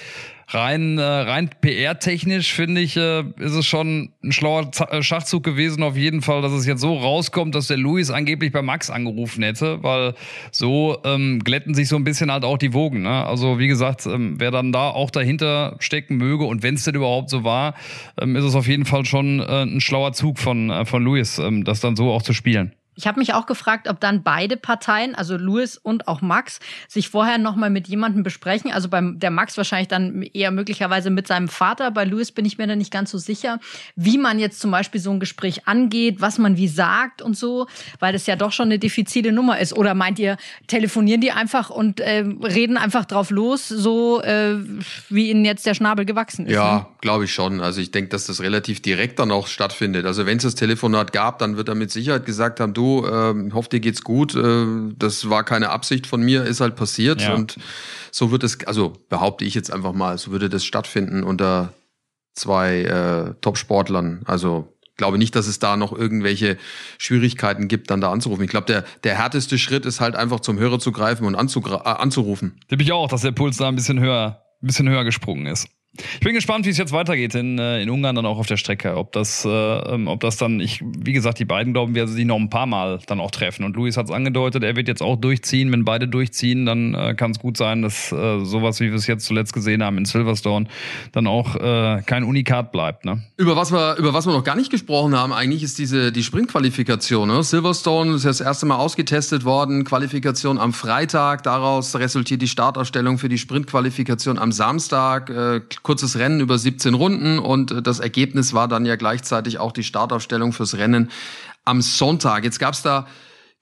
rein, 0.55 0.99
äh, 0.99 1.03
rein 1.03 1.51
PR-technisch 1.61 2.53
finde 2.53 2.81
ich, 2.81 2.97
äh, 2.97 3.25
ist 3.39 3.55
es 3.55 3.67
schon 3.67 4.13
ein 4.23 4.33
schlauer 4.33 4.73
Z 4.73 4.91
äh, 4.91 5.03
Schachzug 5.03 5.43
gewesen, 5.45 5.83
auf 5.83 5.97
jeden 5.97 6.23
Fall, 6.23 6.43
dass 6.43 6.53
es 6.53 6.67
jetzt 6.67 6.81
so 6.81 6.97
rauskommt, 6.97 7.55
dass 7.55 7.69
der 7.69 7.77
Luis 7.77 8.11
angeblich 8.11 8.53
bei 8.53 8.63
Max 8.63 8.91
angerufen 8.91 9.43
hätte, 9.43 9.83
weil 9.83 10.15
so 10.51 10.99
ähm, 11.05 11.41
glätten 11.45 11.75
sich 11.75 11.89
so 11.89 11.97
ein 11.97 12.05
bisschen 12.05 12.31
halt 12.31 12.45
auch 12.45 12.59
die 12.59 12.73
Wogen. 12.73 13.03
Ne? 13.03 13.27
Also 13.27 13.59
wie 13.59 13.69
gesagt, 13.69 14.07
ähm, 14.07 14.35
wer 14.39 14.51
dann 14.51 14.73
da 14.73 14.91
auch 14.91 15.11
dahinter 15.11 15.77
stecken 15.79 16.17
möge 16.17 16.45
und 16.45 16.63
wenn 16.63 16.75
es 16.75 16.85
denn 16.85 16.95
überhaupt 16.95 17.31
so 17.31 17.45
war, 17.45 17.75
ähm, 18.21 18.37
ist 18.37 18.45
es 18.45 18.55
auf 18.55 18.67
jeden 18.67 18.85
Fall 18.85 19.05
schon 19.05 19.41
äh, 19.41 19.63
ein 19.63 19.81
schlauer 19.81 20.13
Zug 20.13 20.39
von, 20.39 20.71
äh, 20.71 20.85
von 20.85 21.03
Luis, 21.03 21.39
ähm, 21.39 21.65
das 21.65 21.81
dann 21.81 21.97
so 21.97 22.11
auch 22.11 22.23
zu 22.23 22.33
spielen. 22.33 22.73
Ich 22.95 23.07
habe 23.07 23.21
mich 23.21 23.33
auch 23.33 23.47
gefragt, 23.47 23.89
ob 23.89 24.01
dann 24.01 24.23
beide 24.23 24.59
Parteien, 24.59 25.15
also 25.15 25.39
Louis 25.39 25.79
und 25.79 26.09
auch 26.09 26.21
Max, 26.21 26.61
sich 26.89 27.09
vorher 27.09 27.39
nochmal 27.39 27.71
mit 27.71 27.89
jemandem 27.89 28.23
besprechen. 28.23 28.71
Also 28.71 28.89
beim 28.89 29.19
der 29.19 29.31
Max 29.31 29.57
wahrscheinlich 29.57 29.89
dann 29.89 30.23
eher 30.23 30.51
möglicherweise 30.51 31.09
mit 31.09 31.27
seinem 31.27 31.49
Vater. 31.49 31.91
Bei 31.91 32.05
Louis 32.05 32.33
bin 32.33 32.45
ich 32.45 32.59
mir 32.59 32.67
da 32.67 32.77
nicht 32.77 32.93
ganz 32.93 33.11
so 33.11 33.17
sicher, 33.17 33.61
wie 33.97 34.19
man 34.19 34.39
jetzt 34.39 34.61
zum 34.61 34.71
Beispiel 34.71 35.01
so 35.01 35.11
ein 35.11 35.21
Gespräch 35.21 35.67
angeht, 35.67 36.21
was 36.21 36.37
man 36.37 36.59
wie 36.59 36.69
sagt 36.69 37.23
und 37.23 37.35
so, 37.35 37.67
weil 37.99 38.13
das 38.13 38.27
ja 38.27 38.37
doch 38.37 38.53
schon 38.53 38.67
eine 38.67 38.79
diffizile 38.79 39.33
Nummer 39.33 39.59
ist. 39.59 39.73
Oder 39.73 39.95
meint 39.95 40.19
ihr, 40.19 40.37
telefonieren 40.67 41.23
die 41.23 41.33
einfach 41.33 41.71
und 41.71 42.01
äh, 42.01 42.25
reden 42.43 42.77
einfach 42.77 43.07
drauf 43.07 43.31
los, 43.31 43.69
so 43.69 44.21
äh, 44.21 44.57
wie 45.09 45.31
ihnen 45.31 45.47
jetzt 45.47 45.65
der 45.65 45.73
Schnabel 45.75 46.05
gewachsen 46.05 46.45
ist? 46.47 46.53
Ja, 46.53 46.75
ne? 46.75 46.87
glaube 47.01 47.25
ich 47.25 47.33
schon. 47.33 47.61
Also 47.63 47.81
ich 47.81 47.91
denke, 47.91 48.11
dass 48.11 48.27
das 48.27 48.43
relativ 48.43 48.83
direkt 48.83 49.19
dann 49.19 49.31
auch 49.31 49.47
stattfindet. 49.47 50.05
Also 50.05 50.27
wenn 50.27 50.37
es 50.37 50.43
das 50.43 50.57
Telefonat 50.57 51.13
gab, 51.15 51.39
dann 51.39 51.57
wird 51.57 51.69
er 51.69 51.75
mit 51.75 51.91
Sicherheit 51.91 52.27
gesagt 52.27 52.61
haben, 52.61 52.75
du 52.75 52.83
du, 53.01 53.07
äh, 53.07 53.53
hoffe 53.53 53.69
dir 53.71 53.81
geht's 53.81 54.03
gut, 54.03 54.35
äh, 54.35 54.67
das 54.97 55.31
war 55.31 55.45
keine 55.45 55.71
Absicht 55.71 56.07
von 56.07 56.23
mir, 56.23 56.45
ist 56.45 56.61
halt 56.61 56.77
passiert 56.77 57.23
ja. 57.23 57.35
und 57.35 57.57
so 58.11 58.31
wird 58.31 58.45
es, 58.45 58.65
also 58.67 58.93
behaupte 59.09 59.45
ich 59.45 59.55
jetzt 59.55 59.73
einfach 59.73 59.93
mal, 59.93 60.19
so 60.19 60.31
würde 60.31 60.49
das 60.49 60.65
stattfinden 60.65 61.23
unter 61.23 61.73
zwei 62.35 62.83
äh, 62.83 63.35
Top-Sportlern. 63.41 64.23
Also 64.25 64.73
glaube 64.97 65.19
nicht, 65.19 65.35
dass 65.35 65.47
es 65.47 65.59
da 65.59 65.77
noch 65.77 65.93
irgendwelche 65.93 66.59
Schwierigkeiten 66.99 67.69
gibt, 67.69 67.91
dann 67.91 68.01
da 68.01 68.13
anzurufen. 68.13 68.45
Ich 68.45 68.51
glaube, 68.51 68.67
der, 68.67 68.85
der 69.05 69.17
härteste 69.17 69.59
Schritt 69.59 69.87
ist 69.87 70.01
halt 70.01 70.15
einfach 70.15 70.41
zum 70.41 70.59
Hörer 70.59 70.79
zu 70.79 70.93
greifen 70.93 71.27
und 71.27 71.35
äh, 71.35 71.89
anzurufen. 71.89 72.61
Tippe 72.69 72.83
ich 72.83 72.93
auch, 72.93 73.09
dass 73.09 73.23
der 73.23 73.33
Puls 73.33 73.57
da 73.57 73.69
ein 73.69 73.75
bisschen 73.75 73.99
höher, 73.99 74.43
ein 74.63 74.67
bisschen 74.67 74.89
höher 74.89 75.05
gesprungen 75.05 75.47
ist. 75.47 75.69
Ich 75.95 76.21
bin 76.21 76.33
gespannt, 76.33 76.65
wie 76.65 76.71
es 76.71 76.79
jetzt 76.79 76.93
weitergeht 76.93 77.35
in, 77.35 77.59
äh, 77.59 77.83
in 77.83 77.91
Ungarn 77.91 78.17
dann 78.17 78.25
auch 78.25 78.39
auf 78.39 78.47
der 78.47 78.57
Strecke. 78.57 78.97
Ob 78.97 79.13
das, 79.13 79.45
äh, 79.45 79.49
ähm, 79.49 80.09
ob 80.09 80.21
das 80.21 80.39
dann, 80.39 80.59
ich, 80.59 80.83
wie 80.83 81.13
gesagt, 81.13 81.39
die 81.39 81.45
beiden 81.45 81.75
glauben, 81.75 81.95
wir 81.95 82.09
sie 82.09 82.25
noch 82.25 82.39
ein 82.39 82.49
paar 82.49 82.65
Mal 82.65 83.01
dann 83.07 83.21
auch 83.21 83.31
treffen. 83.31 83.63
Und 83.63 83.77
Luis 83.77 83.99
hat 83.99 84.07
es 84.07 84.11
angedeutet, 84.11 84.65
er 84.65 84.75
wird 84.75 84.89
jetzt 84.89 85.03
auch 85.03 85.17
durchziehen. 85.17 85.71
Wenn 85.71 85.85
beide 85.85 86.09
durchziehen, 86.09 86.65
dann 86.65 86.95
äh, 86.95 87.15
kann 87.15 87.33
es 87.33 87.39
gut 87.39 87.59
sein, 87.59 87.83
dass 87.83 88.11
äh, 88.11 88.43
sowas, 88.43 88.81
wie 88.81 88.87
wir 88.87 88.95
es 88.95 89.07
jetzt 89.07 89.27
zuletzt 89.27 89.53
gesehen 89.53 89.83
haben 89.83 89.99
in 89.99 90.07
Silverstone, 90.07 90.67
dann 91.13 91.27
auch 91.27 91.57
äh, 91.57 92.01
kein 92.07 92.25
Unikat 92.25 92.73
bleibt. 92.73 93.05
Ne? 93.05 93.23
Über 93.37 93.55
was 93.57 93.71
wir, 93.71 93.97
über 93.97 94.15
was 94.15 94.25
wir 94.25 94.33
noch 94.33 94.45
gar 94.45 94.57
nicht 94.57 94.71
gesprochen 94.71 95.15
haben, 95.15 95.35
eigentlich 95.35 95.63
ist 95.63 95.79
diese 95.79 96.11
die 96.11 96.23
Sprintqualifikation. 96.23 97.29
Ne? 97.29 97.43
Silverstone 97.43 98.15
ist 98.15 98.25
ja 98.25 98.31
das 98.31 98.41
erste 98.41 98.65
Mal 98.65 98.77
ausgetestet 98.77 99.45
worden. 99.45 99.85
Qualifikation 99.85 100.57
am 100.57 100.73
Freitag. 100.73 101.43
Daraus 101.43 101.95
resultiert 101.97 102.41
die 102.41 102.49
Startausstellung 102.49 103.19
für 103.19 103.29
die 103.29 103.39
Sprintqualifikation 103.39 104.39
am 104.39 104.53
Samstag. 104.53 105.29
Äh, 105.29 105.61
kurzes 105.83 106.17
Rennen 106.17 106.41
über 106.41 106.59
17 106.59 106.95
Runden 106.95 107.39
und 107.39 107.87
das 107.87 108.01
Ergebnis 108.01 108.55
war 108.55 108.69
dann 108.69 108.87
ja 108.87 108.97
gleichzeitig 108.97 109.59
auch 109.59 109.73
die 109.73 109.85
Startaufstellung 109.85 110.53
fürs 110.53 110.77
Rennen 110.77 111.11
am 111.65 111.83
Sonntag. 111.83 112.45
Jetzt 112.45 112.59
gab 112.59 112.75
es 112.75 112.83
da 112.83 113.07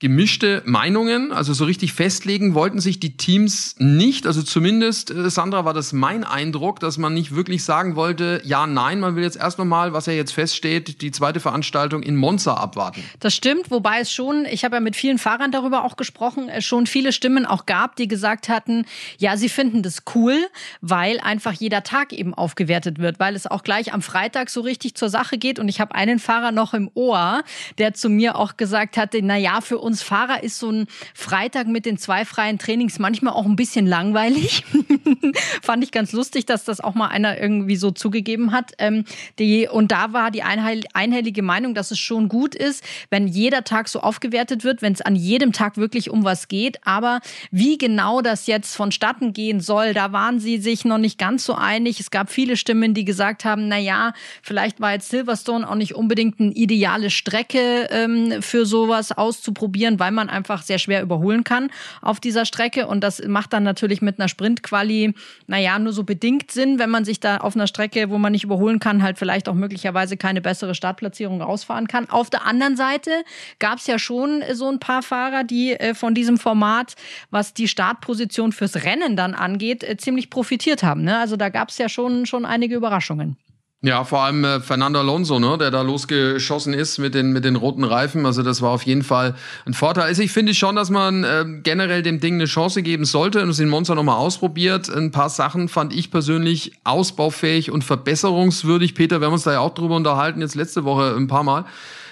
gemischte 0.01 0.63
Meinungen. 0.65 1.31
Also 1.31 1.53
so 1.53 1.67
richtig 1.67 1.93
festlegen 1.93 2.55
wollten 2.55 2.81
sich 2.81 3.01
die 3.01 3.19
Teams 3.19 3.77
nicht. 3.79 4.27
Also 4.27 4.43
zumindest, 4.43 5.11
äh, 5.11 5.29
Sandra, 5.29 5.67
war 5.67 5.75
das 5.75 5.93
mein 5.93 6.25
Eindruck, 6.25 6.81
dass 6.81 6.97
man 6.97 7.13
nicht 7.13 7.35
wirklich 7.35 7.65
sagen 7.65 7.97
wollte, 7.97 8.41
ja, 8.45 8.67
nein, 8.67 8.99
man 8.99 9.15
will 9.15 9.23
jetzt 9.23 9.37
erst 9.37 9.59
nochmal, 9.59 9.93
was 9.93 10.07
ja 10.07 10.15
jetzt 10.15 10.33
feststeht, 10.33 11.03
die 11.03 11.11
zweite 11.11 11.39
Veranstaltung 11.39 12.03
in 12.03 12.17
Monza 12.17 12.55
abwarten. 12.55 13.05
Das 13.21 13.35
stimmt, 13.35 13.71
wobei 13.71 14.01
es 14.01 14.11
schon, 14.11 14.47
ich 14.47 14.65
habe 14.65 14.77
ja 14.77 14.81
mit 14.81 14.97
vielen 14.97 15.19
Fahrern 15.19 15.53
darüber 15.53 15.85
auch 15.85 15.97
gesprochen, 15.97 16.49
es 16.49 16.65
schon 16.65 16.87
viele 16.87 17.13
Stimmen 17.13 17.45
auch 17.45 17.67
gab, 17.67 17.97
die 17.97 18.09
gesagt 18.09 18.49
hatten, 18.49 18.87
ja, 19.19 19.37
sie 19.37 19.51
finden 19.51 19.83
das 19.83 20.05
cool, 20.15 20.35
weil 20.81 21.21
einfach 21.21 21.53
jeder 21.53 21.83
Tag 21.83 22.15
eben 22.15 22.33
aufgewertet 22.33 23.01
wird, 23.01 23.21
weil 23.21 23.37
es 23.37 23.47
auch 23.47 23.63
gleich 23.63 23.93
am 23.93 24.01
Freitag 24.01 24.49
so 24.49 24.63
richtig 24.63 24.95
zur 24.95 25.11
Sache 25.11 25.37
geht. 25.37 25.59
Und 25.59 25.69
ich 25.69 25.79
habe 25.79 25.95
einen 25.95 26.19
Fahrer 26.19 26.53
noch 26.53 26.73
im 26.73 26.91
Ohr, 26.95 27.43
der 27.77 27.93
zu 27.93 28.09
mir 28.09 28.37
auch 28.37 28.57
gesagt 28.57 28.97
hatte, 28.97 29.21
na 29.23 29.37
ja, 29.37 29.61
für 29.61 29.77
uns 29.77 29.90
uns 29.91 30.03
Fahrer 30.03 30.43
ist 30.43 30.59
so 30.59 30.71
ein 30.71 30.87
Freitag 31.15 31.67
mit 31.67 31.85
den 31.85 31.99
zwei 31.99 32.25
freien 32.25 32.59
Trainings 32.59 32.99
manchmal 32.99 33.35
auch 33.35 33.45
ein 33.45 33.57
bisschen 33.57 33.87
langweilig. 33.87 34.65
Fand 35.63 35.83
ich 35.83 35.91
ganz 35.91 36.13
lustig, 36.13 36.47
dass 36.47 36.65
das 36.65 36.81
auch 36.81 36.95
mal 36.95 37.09
einer 37.09 37.41
irgendwie 37.41 37.77
so 37.77 37.91
zugegeben 37.91 38.53
hat. 38.53 38.73
Ähm, 38.79 39.05
die, 39.39 39.69
und 39.69 39.91
da 39.91 40.13
war 40.13 40.31
die 40.31 40.43
einhellige 40.43 41.43
Meinung, 41.43 41.75
dass 41.75 41.91
es 41.91 41.99
schon 41.99 42.29
gut 42.29 42.55
ist, 42.55 42.85
wenn 43.11 43.27
jeder 43.27 43.65
Tag 43.65 43.89
so 43.89 44.01
aufgewertet 44.01 44.65
wird, 44.65 44.81
wenn 44.81 44.93
es 44.93 45.01
an 45.01 45.17
jedem 45.17 45.53
Tag 45.53 45.77
wirklich 45.77 46.09
um 46.09 46.25
was 46.25 46.49
geht. 46.49 46.79
Aber 46.87 47.21
wie 47.51 47.77
genau 47.77 48.21
das 48.21 48.47
jetzt 48.47 48.77
vonstatten 48.77 49.33
gehen 49.33 49.61
soll, 49.61 49.93
da 49.93 50.13
waren 50.13 50.39
sie 50.39 50.59
sich 50.59 50.85
noch 50.85 50.99
nicht 50.99 51.19
ganz 51.19 51.45
so 51.45 51.55
einig. 51.55 51.99
Es 51.99 52.11
gab 52.11 52.31
viele 52.31 52.57
Stimmen, 52.57 52.95
die 52.95 53.05
gesagt 53.05 53.45
haben, 53.45 53.67
na 53.67 53.79
ja, 53.79 54.13
vielleicht 54.43 54.81
war 54.81 54.93
jetzt 54.93 55.11
Silverstone 55.11 55.69
auch 55.69 55.75
nicht 55.75 55.97
unbedingt 55.97 56.39
eine 56.39 56.53
ideale 56.53 57.11
Strecke 57.11 57.89
ähm, 57.91 58.41
für 58.41 58.65
sowas 58.67 59.11
auszuprobieren 59.11 59.80
probieren, 59.81 59.99
weil 59.99 60.11
man 60.13 60.29
einfach 60.29 60.63
sehr 60.63 60.79
schwer 60.79 61.01
überholen 61.01 61.43
kann 61.43 61.71
auf 62.03 62.21
dieser 62.21 62.45
Strecke. 62.45 62.87
Und 62.87 63.03
das 63.03 63.23
macht 63.27 63.55
dann 63.55 63.63
natürlich 63.63 64.03
mit 64.03 64.19
einer 64.19 64.29
Sprintquali, 64.29 65.15
naja, 65.47 65.79
nur 65.79 65.95
so 65.95 66.05
bedingt 66.05 66.51
Sinn, 66.51 66.79
wenn 66.79 66.91
man 66.91 67.07
sich 67.07 67.19
da 67.19 67.39
auf 67.39 67.57
einer 67.57 67.67
Strecke, 67.67 68.11
wo 68.11 68.19
man 68.19 68.33
nicht 68.33 68.45
überholen 68.45 68.79
kann, 68.79 69.03
halt 69.03 69.19
vielleicht 69.19 69.49
auch 69.49 69.55
möglicherweise 69.55 70.19
keine 70.19 70.43
bessere 70.43 70.75
Startplatzierung 70.75 71.41
rausfahren 71.41 71.89
kann. 71.89 72.11
Auf 72.11 72.29
der 72.29 72.47
anderen 72.47 72.77
Seite 72.77 73.11
gab 73.59 73.79
es 73.79 73.87
ja 73.87 73.99
schon 73.99 74.43
so 74.53 74.69
ein 74.69 74.81
paar 74.81 75.03
Fahrer, 75.03 75.45
die 75.45 75.73
äh, 75.73 75.95
von 75.95 76.15
diesem 76.15 76.37
Format, 76.37 76.95
was 77.31 77.55
die 77.55 77.67
Startposition 77.67 78.53
fürs 78.53 78.85
Rennen 78.85 79.17
dann 79.17 79.35
angeht, 79.35 79.83
äh, 79.83 79.97
ziemlich 79.97 80.29
profitiert 80.29 80.83
haben. 80.83 81.05
Ne? 81.05 81.17
Also 81.19 81.37
da 81.37 81.49
gab 81.49 81.71
es 81.71 81.79
ja 81.79 81.89
schon, 81.89 82.27
schon 82.27 82.45
einige 82.45 82.75
Überraschungen. 82.75 83.37
Ja, 83.83 84.05
vor 84.05 84.21
allem 84.21 84.45
äh, 84.45 84.61
Fernando 84.61 85.01
Alonso, 85.01 85.39
ne, 85.39 85.57
der 85.57 85.71
da 85.71 85.81
losgeschossen 85.81 86.75
ist 86.75 86.99
mit 86.99 87.15
den, 87.15 87.33
mit 87.33 87.47
den 87.47 87.57
roten 87.57 87.83
Reifen. 87.83 88.27
Also 88.27 88.43
das 88.43 88.61
war 88.61 88.73
auf 88.73 88.83
jeden 88.83 89.03
Fall 89.03 89.35
ein 89.65 89.73
Vorteil. 89.73 90.05
Also 90.05 90.23
ich 90.23 90.33
finde 90.33 90.53
schon, 90.53 90.77
dass 90.77 90.91
man 90.91 91.25
äh, 91.25 91.47
generell 91.63 92.03
dem 92.03 92.21
Ding 92.21 92.35
eine 92.35 92.45
Chance 92.45 92.83
geben 92.83 93.07
sollte 93.07 93.43
und 93.43 93.49
es 93.49 93.59
in 93.59 93.71
Monza 93.71 93.95
nochmal 93.95 94.17
ausprobiert. 94.17 94.91
Ein 94.91 95.13
paar 95.13 95.31
Sachen 95.31 95.69
fand 95.69 95.95
ich 95.95 96.11
persönlich 96.11 96.73
ausbaufähig 96.85 97.71
und 97.71 97.83
verbesserungswürdig. 97.83 98.95
Peter, 98.95 99.21
wir 99.21 99.29
haben 99.29 99.33
uns 99.33 99.45
da 99.45 99.53
ja 99.53 99.61
auch 99.61 99.73
drüber 99.73 99.97
unterhalten, 99.97 100.43
jetzt 100.43 100.57
letzte 100.57 100.85
Woche 100.85 101.17
ein 101.17 101.27
paar 101.27 101.43
Mal. 101.43 101.65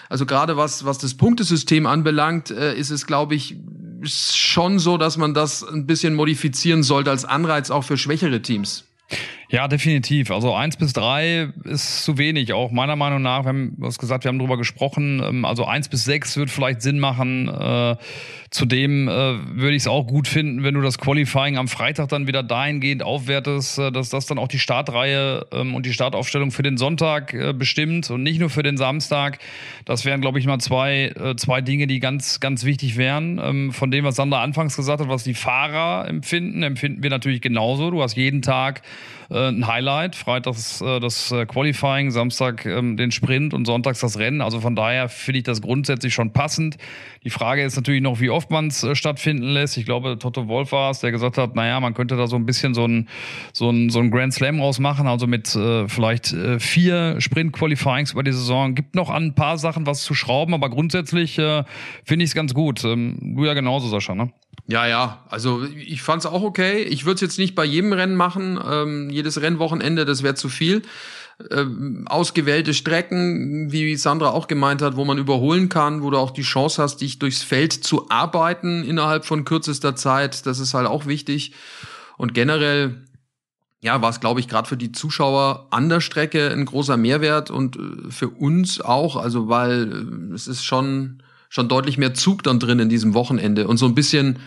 Also 0.09 0.25
gerade 0.25 0.57
was, 0.57 0.87
was 0.87 0.97
das 0.97 1.19
Punktesystem 1.19 1.85
anbelangt, 1.85 2.51
äh, 2.51 2.75
ist 2.79 2.89
es, 2.89 3.07
glaube 3.07 3.35
ich, 3.35 3.57
schon 4.05 4.79
so, 4.79 4.97
dass 4.97 5.19
man 5.19 5.35
das 5.35 5.69
ein 5.69 5.87
bisschen 5.87 6.15
modifizieren 6.15 6.83
sollte 6.83 7.11
als 7.11 7.27
Anreiz 7.27 7.71
auch 7.71 7.85
für 7.85 7.99
schwächere 7.99 8.41
Teams. 8.41 8.85
Ja, 9.51 9.67
definitiv. 9.67 10.31
Also 10.31 10.55
eins 10.55 10.77
bis 10.77 10.93
drei 10.93 11.49
ist 11.65 12.05
zu 12.05 12.19
wenig, 12.19 12.53
auch 12.53 12.71
meiner 12.71 12.97
Meinung 12.97 13.23
nach. 13.23 13.45
Wir 13.45 13.49
haben 13.49 13.73
was 13.79 13.99
gesagt, 13.99 14.25
wir 14.25 14.29
haben 14.29 14.39
darüber 14.39 14.59
gesprochen. 14.59 15.23
Ähm, 15.25 15.47
also 15.47 15.65
eins 15.65 15.89
bis 15.89 16.05
sechs 16.05 16.37
wird 16.37 16.51
vielleicht 16.51 16.83
Sinn 16.83 16.99
machen. 16.99 17.49
Äh, 17.49 17.97
zudem 18.51 19.09
äh, 19.09 19.13
würde 19.13 19.71
ich 19.71 19.85
es 19.85 19.89
auch 19.89 20.07
gut 20.07 20.29
finden, 20.29 20.65
wenn 20.65 20.75
du 20.75 20.83
das 20.83 20.99
Qualifying 20.99 21.57
am 21.57 21.67
Freitag 21.67 22.11
dann 22.11 22.27
wieder 22.27 22.43
dahingehend 22.43 23.03
aufwertest, 23.03 23.79
äh, 23.79 23.91
dass 23.91 24.11
das 24.11 24.27
dann 24.27 24.37
auch 24.37 24.49
die 24.49 24.59
Startreihe 24.59 25.47
ähm, 25.51 25.75
und 25.75 25.87
die 25.87 25.95
Startaufstellung 25.95 26.51
für 26.51 26.63
den 26.63 26.77
Sonntag 26.77 27.35
bestimmt 27.59 28.11
und 28.11 28.23
nicht 28.23 28.41
nur 28.41 28.51
für 28.51 28.63
den 28.63 28.77
Samstag. 28.77 29.39
Das 29.87 30.05
wären, 30.05 30.21
glaube 30.21 30.39
ich, 30.39 30.47
mal 30.47 30.59
zwei, 30.59 31.13
zwei 31.37 31.61
Dinge, 31.61 31.87
die 31.87 32.01
ganz, 32.01 32.41
ganz 32.41 32.65
wichtig 32.65 32.97
wären. 32.97 33.41
Ähm, 33.43 33.73
von 33.73 33.91
dem, 33.91 34.05
was 34.05 34.17
Sander 34.17 34.41
anfangs 34.41 34.77
gesagt 34.77 35.01
hat, 35.01 35.09
was 35.09 35.25
die 35.25 35.35
Fahrer 35.35 36.07
empfinden, 36.07 36.63
empfinden 36.63 37.03
wir 37.03 37.11
natürlich 37.11 37.41
genauso. 37.41 37.91
Du 37.91 38.03
hast 38.03 38.17
jeden 38.17 38.43
Tag 38.43 38.83
äh, 39.31 39.49
ein 39.49 39.67
Highlight. 39.67 40.17
Freitags 40.17 40.81
äh, 40.81 41.01
das 41.01 41.33
äh, 41.33 41.47
Qualifying, 41.47 42.11
Samstag 42.11 42.65
ähm, 42.67 42.97
den 42.97 43.11
Sprint 43.11 43.55
und 43.55 43.67
sonntags 43.67 44.01
das 44.01 44.19
Rennen. 44.19 44.41
Also 44.41 44.61
von 44.61 44.75
daher 44.75 45.09
finde 45.09 45.39
ich 45.39 45.45
das 45.45 45.61
grundsätzlich 45.61 46.15
schon 46.15 46.33
passend. 46.33 46.77
Die 47.25 47.31
Frage 47.31 47.63
ist 47.63 47.77
natürlich 47.77 48.03
noch, 48.03 48.21
wie 48.21 48.31
oft 48.31 48.51
man 48.51 48.69
es 48.69 48.87
stattfinden 48.93 49.45
lässt. 49.45 49.77
Ich 49.77 49.85
glaube, 49.85 50.19
Toto 50.19 50.49
Wolf 50.49 50.73
war 50.73 50.91
es, 50.91 51.01
der 51.01 51.11
gesagt 51.11 51.37
hat, 51.37 51.55
naja, 51.55 51.81
man 51.81 51.95
könnte 51.95 52.17
da 52.17 52.27
so 52.27 52.37
ein 52.37 52.47
bisschen 52.47 52.75
so 52.75 52.87
ein, 52.87 53.09
so 53.53 53.71
ein, 53.71 53.91
so 53.91 53.99
ein 53.99 54.11
Grand 54.11 54.33
Slam 54.33 54.61
rausmachen, 54.61 55.07
also 55.07 55.27
mit 55.27 55.55
äh, 55.55 55.89
vielleicht 55.89 56.33
äh, 56.33 56.59
vier 56.59 57.21
Sprint-Qualifyings 57.21 58.13
über 58.13 58.23
die 58.23 58.33
Saison. 58.33 58.75
Gibt 58.75 58.95
noch 58.95 59.11
an 59.11 59.27
ein 59.27 59.35
paar 59.35 59.59
Sachen 59.59 59.87
was 59.87 60.03
zu 60.03 60.15
schrauben, 60.15 60.55
aber 60.55 60.71
grundsätzlich 60.71 61.39
äh, 61.39 61.65
finde 62.05 62.25
ich 62.25 62.31
es 62.31 62.35
ganz 62.35 62.55
gut. 62.55 62.85
Ähm, 62.85 63.35
du 63.37 63.45
ja 63.45 63.55
genauso, 63.55 63.89
Sascha, 63.89 64.15
ne? 64.15 64.33
Ja, 64.67 64.87
ja, 64.87 65.25
also 65.29 65.65
ich 65.65 66.03
fand's 66.03 66.27
auch 66.27 66.43
okay. 66.43 66.83
Ich 66.83 67.05
würde 67.05 67.15
es 67.15 67.21
jetzt 67.21 67.39
nicht 67.39 67.55
bei 67.55 67.65
jedem 67.65 67.93
Rennen 67.93 68.17
machen. 68.17 68.59
Ähm, 68.63 69.11
jedes 69.11 69.41
Rennwochenende, 69.41 70.05
das 70.05 70.23
wäre 70.23 70.35
zu 70.35 70.49
viel. 70.49 70.83
Ähm, 71.51 72.05
ausgewählte 72.09 72.75
Strecken, 72.75 73.71
wie 73.71 73.95
Sandra 73.95 74.31
auch 74.31 74.49
gemeint 74.49 74.83
hat, 74.83 74.97
wo 74.97 75.05
man 75.05 75.19
überholen 75.19 75.69
kann, 75.69 76.03
wo 76.03 76.11
du 76.11 76.19
auch 76.19 76.33
die 76.33 76.43
Chance 76.43 76.83
hast, 76.83 77.01
dich 77.01 77.21
durchs 77.21 77.45
Feld 77.45 77.73
zu 77.73 78.11
arbeiten 78.11 78.83
innerhalb 78.83 79.25
von 79.25 79.45
kürzester 79.45 79.95
Zeit. 79.95 80.47
Das 80.47 80.59
ist 80.59 80.75
halt 80.75 80.89
auch 80.89 81.07
wichtig. 81.07 81.53
Und 82.17 82.35
generell, 82.35 83.05
ja, 83.81 84.03
war 84.03 84.11
es, 84.11 84.19
glaube 84.19 84.41
ich, 84.41 84.49
gerade 84.49 84.69
für 84.69 84.77
die 84.77 84.91
Zuschauer 84.91 85.69
an 85.71 85.89
der 85.89 86.01
Strecke 86.01 86.51
ein 86.51 86.65
großer 86.65 86.97
Mehrwert 86.97 87.53
und 87.53 87.77
äh, 87.77 88.11
für 88.11 88.29
uns 88.29 88.81
auch, 88.81 89.15
also 89.17 89.49
weil 89.49 90.31
äh, 90.31 90.35
es 90.35 90.49
ist 90.49 90.65
schon 90.65 91.23
schon 91.49 91.69
deutlich 91.69 91.99
mehr 91.99 92.15
Zug 92.15 92.43
dann 92.43 92.61
drin 92.61 92.79
in 92.79 92.89
diesem 92.89 93.15
Wochenende. 93.15 93.67
Und 93.67 93.77
so 93.77 93.87
ein 93.87 93.95
bisschen 93.95 94.39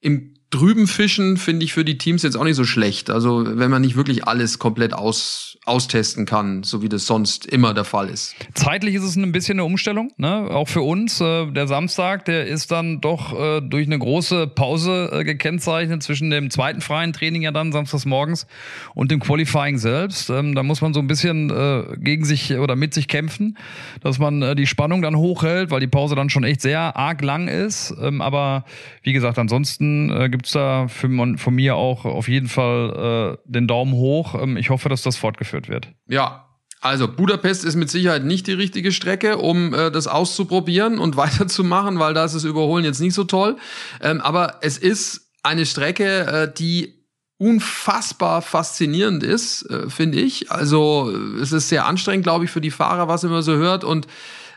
im 0.00 0.34
drüben 0.50 0.88
fischen 0.88 1.36
finde 1.36 1.64
ich 1.64 1.72
für 1.72 1.84
die 1.84 1.96
Teams 1.96 2.24
jetzt 2.24 2.36
auch 2.36 2.42
nicht 2.42 2.56
so 2.56 2.64
schlecht. 2.64 3.08
Also 3.08 3.44
wenn 3.46 3.70
man 3.70 3.82
nicht 3.82 3.96
wirklich 3.96 4.26
alles 4.26 4.58
komplett 4.58 4.92
aus, 4.92 5.58
austesten 5.64 6.26
kann, 6.26 6.64
so 6.64 6.82
wie 6.82 6.88
das 6.88 7.06
sonst 7.06 7.46
immer 7.46 7.72
der 7.72 7.84
Fall 7.84 8.08
ist. 8.08 8.34
Zeitlich 8.54 8.96
ist 8.96 9.04
es 9.04 9.14
ein 9.14 9.30
bisschen 9.30 9.60
eine 9.60 9.64
Umstellung, 9.64 10.10
ne? 10.16 10.48
auch 10.50 10.66
für 10.66 10.82
uns. 10.82 11.20
Äh, 11.20 11.46
der 11.52 11.68
Samstag, 11.68 12.24
der 12.24 12.48
ist 12.48 12.72
dann 12.72 13.00
doch 13.00 13.32
äh, 13.38 13.60
durch 13.60 13.86
eine 13.86 13.98
große 13.98 14.48
Pause 14.48 15.10
äh, 15.12 15.24
gekennzeichnet 15.24 16.02
zwischen 16.02 16.30
dem 16.30 16.50
zweiten 16.50 16.80
freien 16.80 17.12
Training 17.12 17.42
ja 17.42 17.52
dann 17.52 17.70
samstags 17.70 18.04
morgens 18.04 18.48
und 18.94 19.12
dem 19.12 19.20
Qualifying 19.20 19.78
selbst. 19.78 20.30
Ähm, 20.30 20.56
da 20.56 20.64
muss 20.64 20.80
man 20.80 20.92
so 20.92 20.98
ein 20.98 21.06
bisschen 21.06 21.50
äh, 21.50 21.96
gegen 21.96 22.24
sich 22.24 22.54
oder 22.54 22.74
mit 22.74 22.92
sich 22.92 23.06
kämpfen, 23.06 23.56
dass 24.02 24.18
man 24.18 24.42
äh, 24.42 24.56
die 24.56 24.66
Spannung 24.66 25.00
dann 25.00 25.14
hochhält, 25.14 25.70
weil 25.70 25.78
die 25.78 25.86
Pause 25.86 26.16
dann 26.16 26.28
schon 26.28 26.42
echt 26.42 26.60
sehr 26.60 26.96
arg 26.96 27.22
lang 27.22 27.46
ist. 27.46 27.94
Ähm, 28.00 28.20
aber 28.20 28.64
wie 29.04 29.12
gesagt, 29.12 29.38
ansonsten 29.38 30.10
äh, 30.10 30.28
gibt's 30.40 30.52
da 30.52 30.88
für, 30.88 31.36
von 31.36 31.54
mir 31.54 31.76
auch 31.76 32.06
auf 32.06 32.26
jeden 32.26 32.48
Fall 32.48 33.36
äh, 33.36 33.38
den 33.44 33.66
Daumen 33.66 33.92
hoch. 33.92 34.34
Ähm, 34.34 34.56
ich 34.56 34.70
hoffe, 34.70 34.88
dass 34.88 35.02
das 35.02 35.18
fortgeführt 35.18 35.68
wird. 35.68 35.88
Ja, 36.08 36.46
also 36.80 37.08
Budapest 37.08 37.62
ist 37.66 37.76
mit 37.76 37.90
Sicherheit 37.90 38.24
nicht 38.24 38.46
die 38.46 38.54
richtige 38.54 38.90
Strecke, 38.90 39.36
um 39.36 39.74
äh, 39.74 39.90
das 39.90 40.06
auszuprobieren 40.06 40.98
und 40.98 41.16
weiterzumachen, 41.18 41.98
weil 41.98 42.14
da 42.14 42.24
ist 42.24 42.34
das 42.34 42.44
Überholen 42.44 42.86
jetzt 42.86 43.00
nicht 43.00 43.12
so 43.12 43.24
toll. 43.24 43.56
Ähm, 44.00 44.22
aber 44.22 44.60
es 44.62 44.78
ist 44.78 45.30
eine 45.42 45.66
Strecke, 45.66 46.20
äh, 46.26 46.52
die 46.52 46.94
unfassbar 47.36 48.40
faszinierend 48.40 49.22
ist, 49.22 49.68
äh, 49.68 49.90
finde 49.90 50.20
ich. 50.20 50.50
Also 50.50 51.14
es 51.38 51.52
ist 51.52 51.68
sehr 51.68 51.84
anstrengend, 51.84 52.24
glaube 52.24 52.46
ich, 52.46 52.50
für 52.50 52.62
die 52.62 52.70
Fahrer, 52.70 53.08
was 53.08 53.24
immer 53.24 53.42
so 53.42 53.52
hört 53.52 53.84
und 53.84 54.06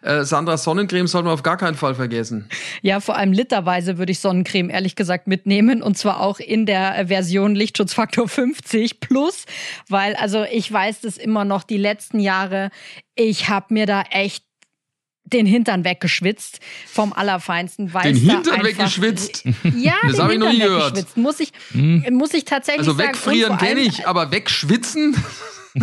äh, 0.03 0.23
Sandra 0.23 0.57
Sonnencreme 0.57 1.07
sollten 1.07 1.27
wir 1.27 1.33
auf 1.33 1.43
gar 1.43 1.57
keinen 1.57 1.75
Fall 1.75 1.95
vergessen. 1.95 2.49
Ja, 2.81 2.99
vor 2.99 3.15
allem 3.15 3.31
literweise 3.31 3.97
würde 3.97 4.11
ich 4.11 4.19
Sonnencreme 4.19 4.69
ehrlich 4.69 4.95
gesagt 4.95 5.27
mitnehmen 5.27 5.81
und 5.81 5.97
zwar 5.97 6.19
auch 6.19 6.39
in 6.39 6.65
der 6.65 7.07
Version 7.07 7.55
Lichtschutzfaktor 7.55 8.27
50 8.27 8.99
plus, 8.99 9.45
weil 9.89 10.15
also 10.15 10.43
ich 10.43 10.71
weiß 10.71 11.01
das 11.01 11.17
immer 11.17 11.45
noch 11.45 11.63
die 11.63 11.77
letzten 11.77 12.19
Jahre. 12.19 12.69
Ich 13.15 13.49
habe 13.49 13.73
mir 13.73 13.85
da 13.85 14.03
echt 14.11 14.43
den 15.23 15.45
Hintern 15.45 15.85
weggeschwitzt 15.85 16.59
vom 16.85 17.13
Allerfeinsten. 17.13 17.93
Weil 17.93 18.13
den 18.13 18.17
Hintern 18.17 18.55
einfach, 18.55 18.67
weggeschwitzt? 18.67 19.45
Ja, 19.77 19.93
das 20.07 20.19
habe 20.19 20.33
ich 20.33 20.39
noch 20.39 20.51
nie 20.51 20.59
gehört. 20.59 21.17
Muss 21.17 21.39
ich, 21.39 21.51
hm. 21.71 22.05
muss 22.11 22.33
ich 22.33 22.45
tatsächlich 22.45 22.87
also 22.87 22.91
sagen. 22.91 23.09
Also 23.09 23.25
wegfrieren 23.25 23.57
kenne 23.57 23.79
ich, 23.79 24.07
aber 24.07 24.31
wegschwitzen? 24.31 25.15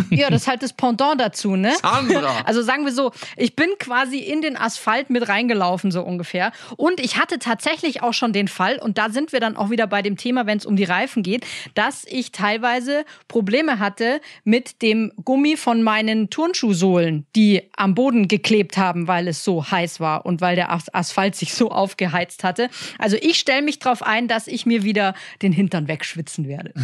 Ja, 0.09 0.29
das 0.29 0.43
ist 0.43 0.47
halt 0.47 0.63
das 0.63 0.73
Pendant 0.73 1.19
dazu, 1.19 1.55
ne? 1.55 1.73
Sandra. 1.81 2.31
Also 2.45 2.61
sagen 2.61 2.85
wir 2.85 2.91
so, 2.91 3.11
ich 3.37 3.55
bin 3.55 3.69
quasi 3.79 4.17
in 4.19 4.41
den 4.41 4.57
Asphalt 4.57 5.09
mit 5.09 5.27
reingelaufen, 5.27 5.91
so 5.91 6.01
ungefähr. 6.01 6.51
Und 6.77 6.99
ich 6.99 7.17
hatte 7.17 7.39
tatsächlich 7.39 8.01
auch 8.03 8.13
schon 8.13 8.33
den 8.33 8.47
Fall, 8.47 8.79
und 8.79 8.97
da 8.97 9.09
sind 9.09 9.31
wir 9.31 9.39
dann 9.39 9.55
auch 9.57 9.69
wieder 9.69 9.87
bei 9.87 10.01
dem 10.01 10.17
Thema, 10.17 10.45
wenn 10.45 10.57
es 10.57 10.65
um 10.65 10.75
die 10.75 10.83
Reifen 10.83 11.23
geht, 11.23 11.45
dass 11.75 12.05
ich 12.05 12.31
teilweise 12.31 13.05
Probleme 13.27 13.79
hatte 13.79 14.21
mit 14.43 14.81
dem 14.81 15.11
Gummi 15.23 15.57
von 15.57 15.83
meinen 15.83 16.29
Turnschuhsohlen, 16.29 17.25
die 17.35 17.69
am 17.75 17.95
Boden 17.95 18.27
geklebt 18.27 18.77
haben, 18.77 19.07
weil 19.07 19.27
es 19.27 19.43
so 19.43 19.69
heiß 19.69 19.99
war 19.99 20.25
und 20.25 20.41
weil 20.41 20.55
der 20.55 20.71
As- 20.71 20.93
Asphalt 20.93 21.35
sich 21.35 21.53
so 21.53 21.69
aufgeheizt 21.71 22.43
hatte. 22.43 22.69
Also 22.97 23.17
ich 23.21 23.37
stelle 23.39 23.61
mich 23.61 23.79
darauf 23.79 24.03
ein, 24.03 24.27
dass 24.27 24.47
ich 24.47 24.65
mir 24.65 24.83
wieder 24.83 25.13
den 25.41 25.51
Hintern 25.51 25.87
wegschwitzen 25.87 26.47
werde. 26.47 26.73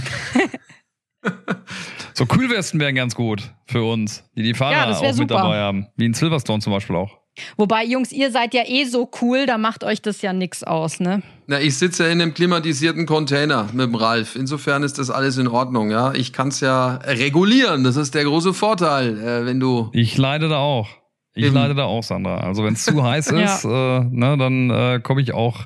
So 2.14 2.26
Kühlwesten 2.26 2.80
wären 2.80 2.96
ganz 2.96 3.14
gut 3.16 3.44
für 3.68 3.84
uns, 3.84 4.24
die 4.36 4.44
die 4.44 4.54
Fahrer 4.54 4.72
Ja, 4.74 4.92
auch 4.92 5.02
wär 5.02 5.10
mit 5.10 5.18
super. 5.18 5.36
dabei 5.36 5.60
haben. 5.60 5.88
Wie 5.98 6.06
in 6.06 6.14
Silverstone 6.14 6.62
zum 6.62 6.74
Beispiel 6.74 6.96
auch. 6.96 7.18
Wobei, 7.56 7.86
Jungs, 7.86 8.12
ihr 8.12 8.32
seid 8.32 8.56
ja 8.56 8.64
eh 8.66 8.86
so 8.86 9.10
cool, 9.22 9.46
da 9.46 9.60
macht 9.60 9.84
euch 9.84 10.02
das 10.02 10.24
ja 10.24 10.34
nix 10.34 10.64
aus, 10.64 11.00
ne? 11.00 11.22
Na, 11.46 11.60
ich 11.62 11.78
sitze 11.78 12.06
ja 12.06 12.10
in 12.10 12.20
einem 12.20 12.34
klimatisierten 12.34 13.06
Container 13.06 13.68
mit 13.74 13.86
dem 13.86 13.94
Ralf. 13.96 14.36
Insofern 14.36 14.82
ist 14.82 14.98
das 14.98 15.12
alles 15.12 15.38
in 15.38 15.48
Ordnung, 15.48 15.92
ja. 15.92 16.14
Ich 16.16 16.34
kann 16.34 16.48
es 16.48 16.60
ja 16.62 16.96
regulieren. 16.96 17.84
Das 17.84 17.96
ist 17.96 18.16
der 18.16 18.24
große 18.24 18.56
Vorteil, 18.56 19.20
äh, 19.20 19.46
wenn 19.46 19.60
du. 19.60 19.90
Ich 19.94 20.18
leide 20.18 20.50
da 20.50 20.58
auch. 20.58 20.88
Ich 21.38 21.52
leide 21.54 21.76
da 21.76 21.84
auch, 21.86 22.04
Sandra. 22.04 22.38
Also 22.40 22.64
wenn 22.64 22.74
es 22.74 22.84
zu 22.86 23.04
heiß 23.08 23.28
ist, 23.28 23.66
äh, 23.66 23.68
ne, 23.68 24.36
dann 24.38 24.70
äh, 24.70 25.00
komme 25.02 25.22
ich 25.22 25.34
auch 25.34 25.66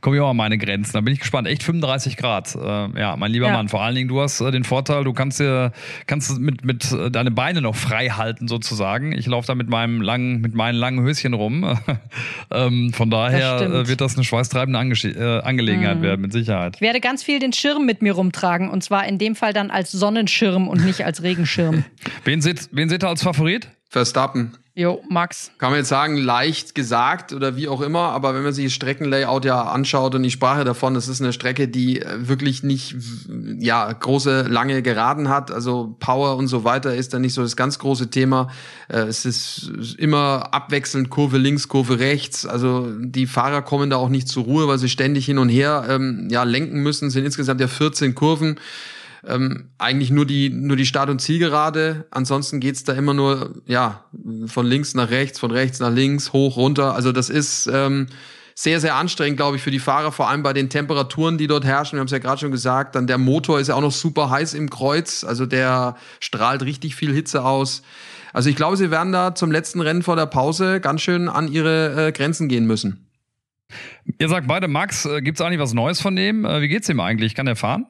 komme 0.00 0.16
ich 0.16 0.22
auch 0.22 0.30
an 0.30 0.36
meine 0.36 0.58
Grenzen. 0.58 0.92
Da 0.94 1.00
bin 1.00 1.12
ich 1.14 1.20
gespannt. 1.20 1.48
Echt 1.48 1.62
35 1.62 2.16
Grad. 2.16 2.54
Äh, 2.54 2.60
ja, 3.00 3.16
mein 3.16 3.30
lieber 3.32 3.46
Ja. 3.46 3.52
Mann. 3.54 3.68
Vor 3.68 3.82
allen 3.82 3.94
Dingen, 3.94 4.08
du 4.08 4.20
hast 4.20 4.40
äh, 4.40 4.50
den 4.50 4.64
Vorteil, 4.64 5.04
du 5.04 5.12
kannst 5.12 5.40
dir 5.40 5.72
kannst 6.06 6.38
mit 6.38 6.64
mit 6.64 6.90
äh, 6.92 7.10
deine 7.10 7.30
Beine 7.30 7.60
noch 7.62 7.74
frei 7.76 8.08
halten 8.08 8.48
sozusagen. 8.48 9.12
Ich 9.12 9.26
laufe 9.26 9.46
da 9.46 9.54
mit 9.54 9.68
meinem 9.68 10.00
langen 10.02 10.40
mit 10.40 10.54
meinen 10.54 10.76
langen 10.76 11.00
Höschen 11.04 11.34
rum. 11.34 11.78
ähm, 12.50 12.92
von 12.92 13.10
daher 13.10 13.58
stimmt. 13.58 13.74
äh, 13.74 13.88
wird 13.88 14.00
das 14.00 14.16
eine 14.16 14.24
schweißtreibende 14.24 14.78
Ange 14.78 14.94
äh, 15.04 15.40
Angelegenheit 15.42 15.98
Mhm. 15.98 16.02
werden, 16.02 16.20
mit 16.20 16.32
Sicherheit. 16.32 16.76
Ich 16.76 16.80
werde 16.80 17.00
ganz 17.00 17.22
viel 17.22 17.38
den 17.38 17.52
Schirm 17.52 17.84
mit 17.86 18.02
mir 18.02 18.12
rumtragen 18.14 18.68
und 18.70 18.82
zwar 18.82 19.06
in 19.06 19.18
dem 19.18 19.34
Fall 19.36 19.52
dann 19.52 19.70
als 19.70 19.92
Sonnenschirm 19.92 20.68
und 20.68 20.84
nicht 20.84 21.04
als 21.04 21.22
Regenschirm. 21.22 21.84
Wen 22.24 22.40
seht, 22.40 22.68
wen 22.72 22.88
seht 22.88 23.04
ihr 23.04 23.08
als 23.08 23.22
Favorit? 23.22 23.68
Verstappen. 23.88 24.52
Jo, 24.76 25.00
Max. 25.08 25.52
Kann 25.58 25.70
man 25.70 25.78
jetzt 25.78 25.88
sagen, 25.88 26.16
leicht 26.16 26.74
gesagt 26.74 27.32
oder 27.32 27.54
wie 27.54 27.68
auch 27.68 27.80
immer, 27.80 28.08
aber 28.08 28.34
wenn 28.34 28.42
man 28.42 28.52
sich 28.52 28.64
das 28.64 28.72
Streckenlayout 28.72 29.44
ja 29.44 29.62
anschaut 29.62 30.16
und 30.16 30.24
ich 30.24 30.32
sprach 30.32 30.64
davon, 30.64 30.94
das 30.94 31.06
ist 31.06 31.20
eine 31.20 31.32
Strecke, 31.32 31.68
die 31.68 32.02
äh, 32.02 32.26
wirklich 32.28 32.64
nicht, 32.64 32.96
ja, 33.60 33.92
große, 33.92 34.42
lange 34.48 34.82
Geraden 34.82 35.28
hat, 35.28 35.52
also 35.52 35.94
Power 36.00 36.36
und 36.36 36.48
so 36.48 36.64
weiter 36.64 36.92
ist 36.92 37.14
da 37.14 37.20
nicht 37.20 37.34
so 37.34 37.42
das 37.42 37.54
ganz 37.54 37.78
große 37.78 38.10
Thema. 38.10 38.48
Äh, 38.88 39.02
Es 39.02 39.24
ist 39.24 39.70
immer 39.96 40.52
abwechselnd 40.52 41.08
Kurve 41.08 41.38
links, 41.38 41.68
Kurve 41.68 42.00
rechts, 42.00 42.44
also 42.44 42.88
die 42.98 43.28
Fahrer 43.28 43.62
kommen 43.62 43.90
da 43.90 43.96
auch 43.96 44.08
nicht 44.08 44.26
zur 44.26 44.42
Ruhe, 44.42 44.66
weil 44.66 44.78
sie 44.78 44.88
ständig 44.88 45.24
hin 45.24 45.38
und 45.38 45.50
her, 45.50 45.86
ähm, 45.88 46.26
ja, 46.32 46.42
lenken 46.42 46.82
müssen, 46.82 47.06
Es 47.06 47.12
sind 47.12 47.24
insgesamt 47.24 47.60
ja 47.60 47.68
14 47.68 48.16
Kurven 48.16 48.56
ähm, 49.28 49.70
eigentlich 49.78 50.10
nur 50.10 50.26
die 50.26 50.50
nur 50.50 50.76
die 50.76 50.86
Start- 50.86 51.10
und 51.10 51.20
Zielgerade. 51.20 52.06
Ansonsten 52.10 52.60
geht's 52.60 52.84
da 52.84 52.92
immer 52.92 53.14
nur 53.14 53.62
ja 53.66 54.04
von 54.46 54.66
links 54.66 54.94
nach 54.94 55.10
rechts, 55.10 55.38
von 55.38 55.50
rechts 55.50 55.80
nach 55.80 55.92
links, 55.92 56.32
hoch 56.32 56.56
runter. 56.56 56.94
Also 56.94 57.12
das 57.12 57.30
ist 57.30 57.68
ähm, 57.72 58.06
sehr 58.54 58.80
sehr 58.80 58.94
anstrengend, 58.94 59.36
glaube 59.36 59.56
ich, 59.56 59.62
für 59.62 59.70
die 59.70 59.78
Fahrer, 59.78 60.12
vor 60.12 60.28
allem 60.28 60.42
bei 60.42 60.52
den 60.52 60.70
Temperaturen, 60.70 61.38
die 61.38 61.46
dort 61.46 61.64
herrschen. 61.64 61.96
Wir 61.96 62.00
haben 62.00 62.06
es 62.06 62.12
ja 62.12 62.18
gerade 62.18 62.40
schon 62.40 62.52
gesagt. 62.52 62.94
Dann 62.94 63.06
der 63.06 63.18
Motor 63.18 63.60
ist 63.60 63.68
ja 63.68 63.74
auch 63.74 63.80
noch 63.80 63.92
super 63.92 64.30
heiß 64.30 64.54
im 64.54 64.70
Kreuz, 64.70 65.24
also 65.24 65.46
der 65.46 65.96
strahlt 66.20 66.62
richtig 66.62 66.94
viel 66.94 67.12
Hitze 67.12 67.44
aus. 67.44 67.82
Also 68.32 68.50
ich 68.50 68.56
glaube, 68.56 68.76
sie 68.76 68.90
werden 68.90 69.12
da 69.12 69.34
zum 69.34 69.52
letzten 69.52 69.80
Rennen 69.80 70.02
vor 70.02 70.16
der 70.16 70.26
Pause 70.26 70.80
ganz 70.80 71.02
schön 71.02 71.28
an 71.28 71.46
ihre 71.46 72.08
äh, 72.08 72.12
Grenzen 72.12 72.48
gehen 72.48 72.66
müssen. 72.66 73.08
Ihr 74.18 74.28
sagt 74.28 74.46
beide, 74.46 74.68
Max, 74.68 75.06
äh, 75.06 75.22
gibt's 75.22 75.40
eigentlich 75.40 75.60
was 75.60 75.72
Neues 75.72 76.00
von 76.00 76.14
dem? 76.14 76.44
Äh, 76.44 76.60
wie 76.60 76.68
geht's 76.68 76.88
ihm 76.88 77.00
eigentlich? 77.00 77.34
Kann 77.34 77.46
er 77.46 77.56
fahren? 77.56 77.86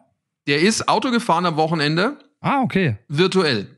Der 0.47 0.61
ist 0.61 0.89
Auto 0.89 1.11
gefahren 1.11 1.47
am 1.47 1.57
Wochenende, 1.57 2.19
Ah, 2.41 2.61
okay. 2.63 2.97
virtuell. 3.09 3.69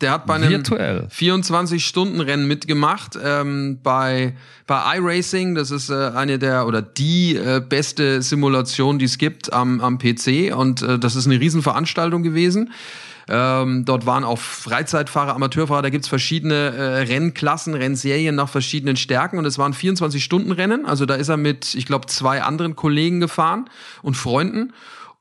Der 0.00 0.12
hat 0.12 0.26
bei 0.26 0.34
einem 0.34 0.50
Virtuell. 0.50 1.08
24-Stunden-Rennen 1.10 2.46
mitgemacht 2.46 3.18
ähm, 3.20 3.80
bei, 3.82 4.36
bei 4.66 4.96
iRacing. 4.96 5.56
Das 5.56 5.72
ist 5.72 5.90
äh, 5.90 6.10
eine 6.14 6.38
der 6.38 6.68
oder 6.68 6.82
die 6.82 7.34
äh, 7.34 7.60
beste 7.66 8.22
Simulation, 8.22 9.00
die 9.00 9.06
es 9.06 9.18
gibt 9.18 9.52
am, 9.52 9.80
am 9.80 9.98
PC. 9.98 10.54
Und 10.56 10.82
äh, 10.82 11.00
das 11.00 11.16
ist 11.16 11.26
eine 11.26 11.40
Riesenveranstaltung 11.40 12.22
gewesen. 12.22 12.72
Ähm, 13.30 13.84
dort 13.84 14.06
waren 14.06 14.24
auch 14.24 14.38
Freizeitfahrer, 14.38 15.34
Amateurfahrer, 15.34 15.82
da 15.82 15.90
gibt's 15.90 16.08
verschiedene 16.08 16.54
äh, 16.54 16.82
Rennklassen, 17.02 17.74
Rennserien 17.74 18.34
nach 18.34 18.48
verschiedenen 18.48 18.96
Stärken 18.96 19.36
und 19.36 19.44
es 19.44 19.58
waren 19.58 19.74
24-Stunden-Rennen. 19.74 20.86
Also 20.86 21.04
da 21.06 21.14
ist 21.14 21.28
er 21.28 21.36
mit, 21.36 21.74
ich 21.74 21.84
glaube, 21.84 22.06
zwei 22.06 22.42
anderen 22.42 22.74
Kollegen 22.74 23.20
gefahren 23.20 23.68
und 24.02 24.16
Freunden 24.16 24.72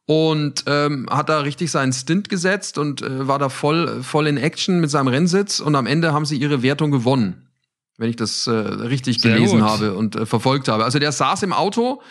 und 0.07 0.63
ähm, 0.67 1.05
hat 1.09 1.27
da 1.29 1.41
richtig 1.41 1.69
seinen 1.69 1.91
Stint 1.93 2.29
gesetzt 2.29 2.77
und 2.77 3.01
äh, 3.01 3.27
war 3.27 3.39
da 3.39 3.49
voll, 3.49 4.01
voll 4.01 4.25
in 4.27 4.37
Action 4.37 4.79
mit 4.79 4.89
seinem 4.89 5.09
Rennsitz 5.09 5.59
und 5.59 5.75
am 5.75 5.85
Ende 5.85 6.13
haben 6.13 6.25
sie 6.25 6.37
ihre 6.37 6.63
Wertung 6.63 6.91
gewonnen. 6.91 7.50
Wenn 7.98 8.09
ich 8.09 8.15
das 8.15 8.48
äh, 8.48 8.51
richtig 8.51 9.20
Sehr 9.22 9.35
gelesen 9.35 9.59
gut. 9.59 9.70
habe 9.70 9.93
und 9.96 10.15
äh, 10.15 10.25
verfolgt 10.25 10.70
habe. 10.70 10.85
Also 10.85 10.98
der 10.98 11.11
saß 11.11 11.43
im 11.43 11.51
Auto, 11.51 12.01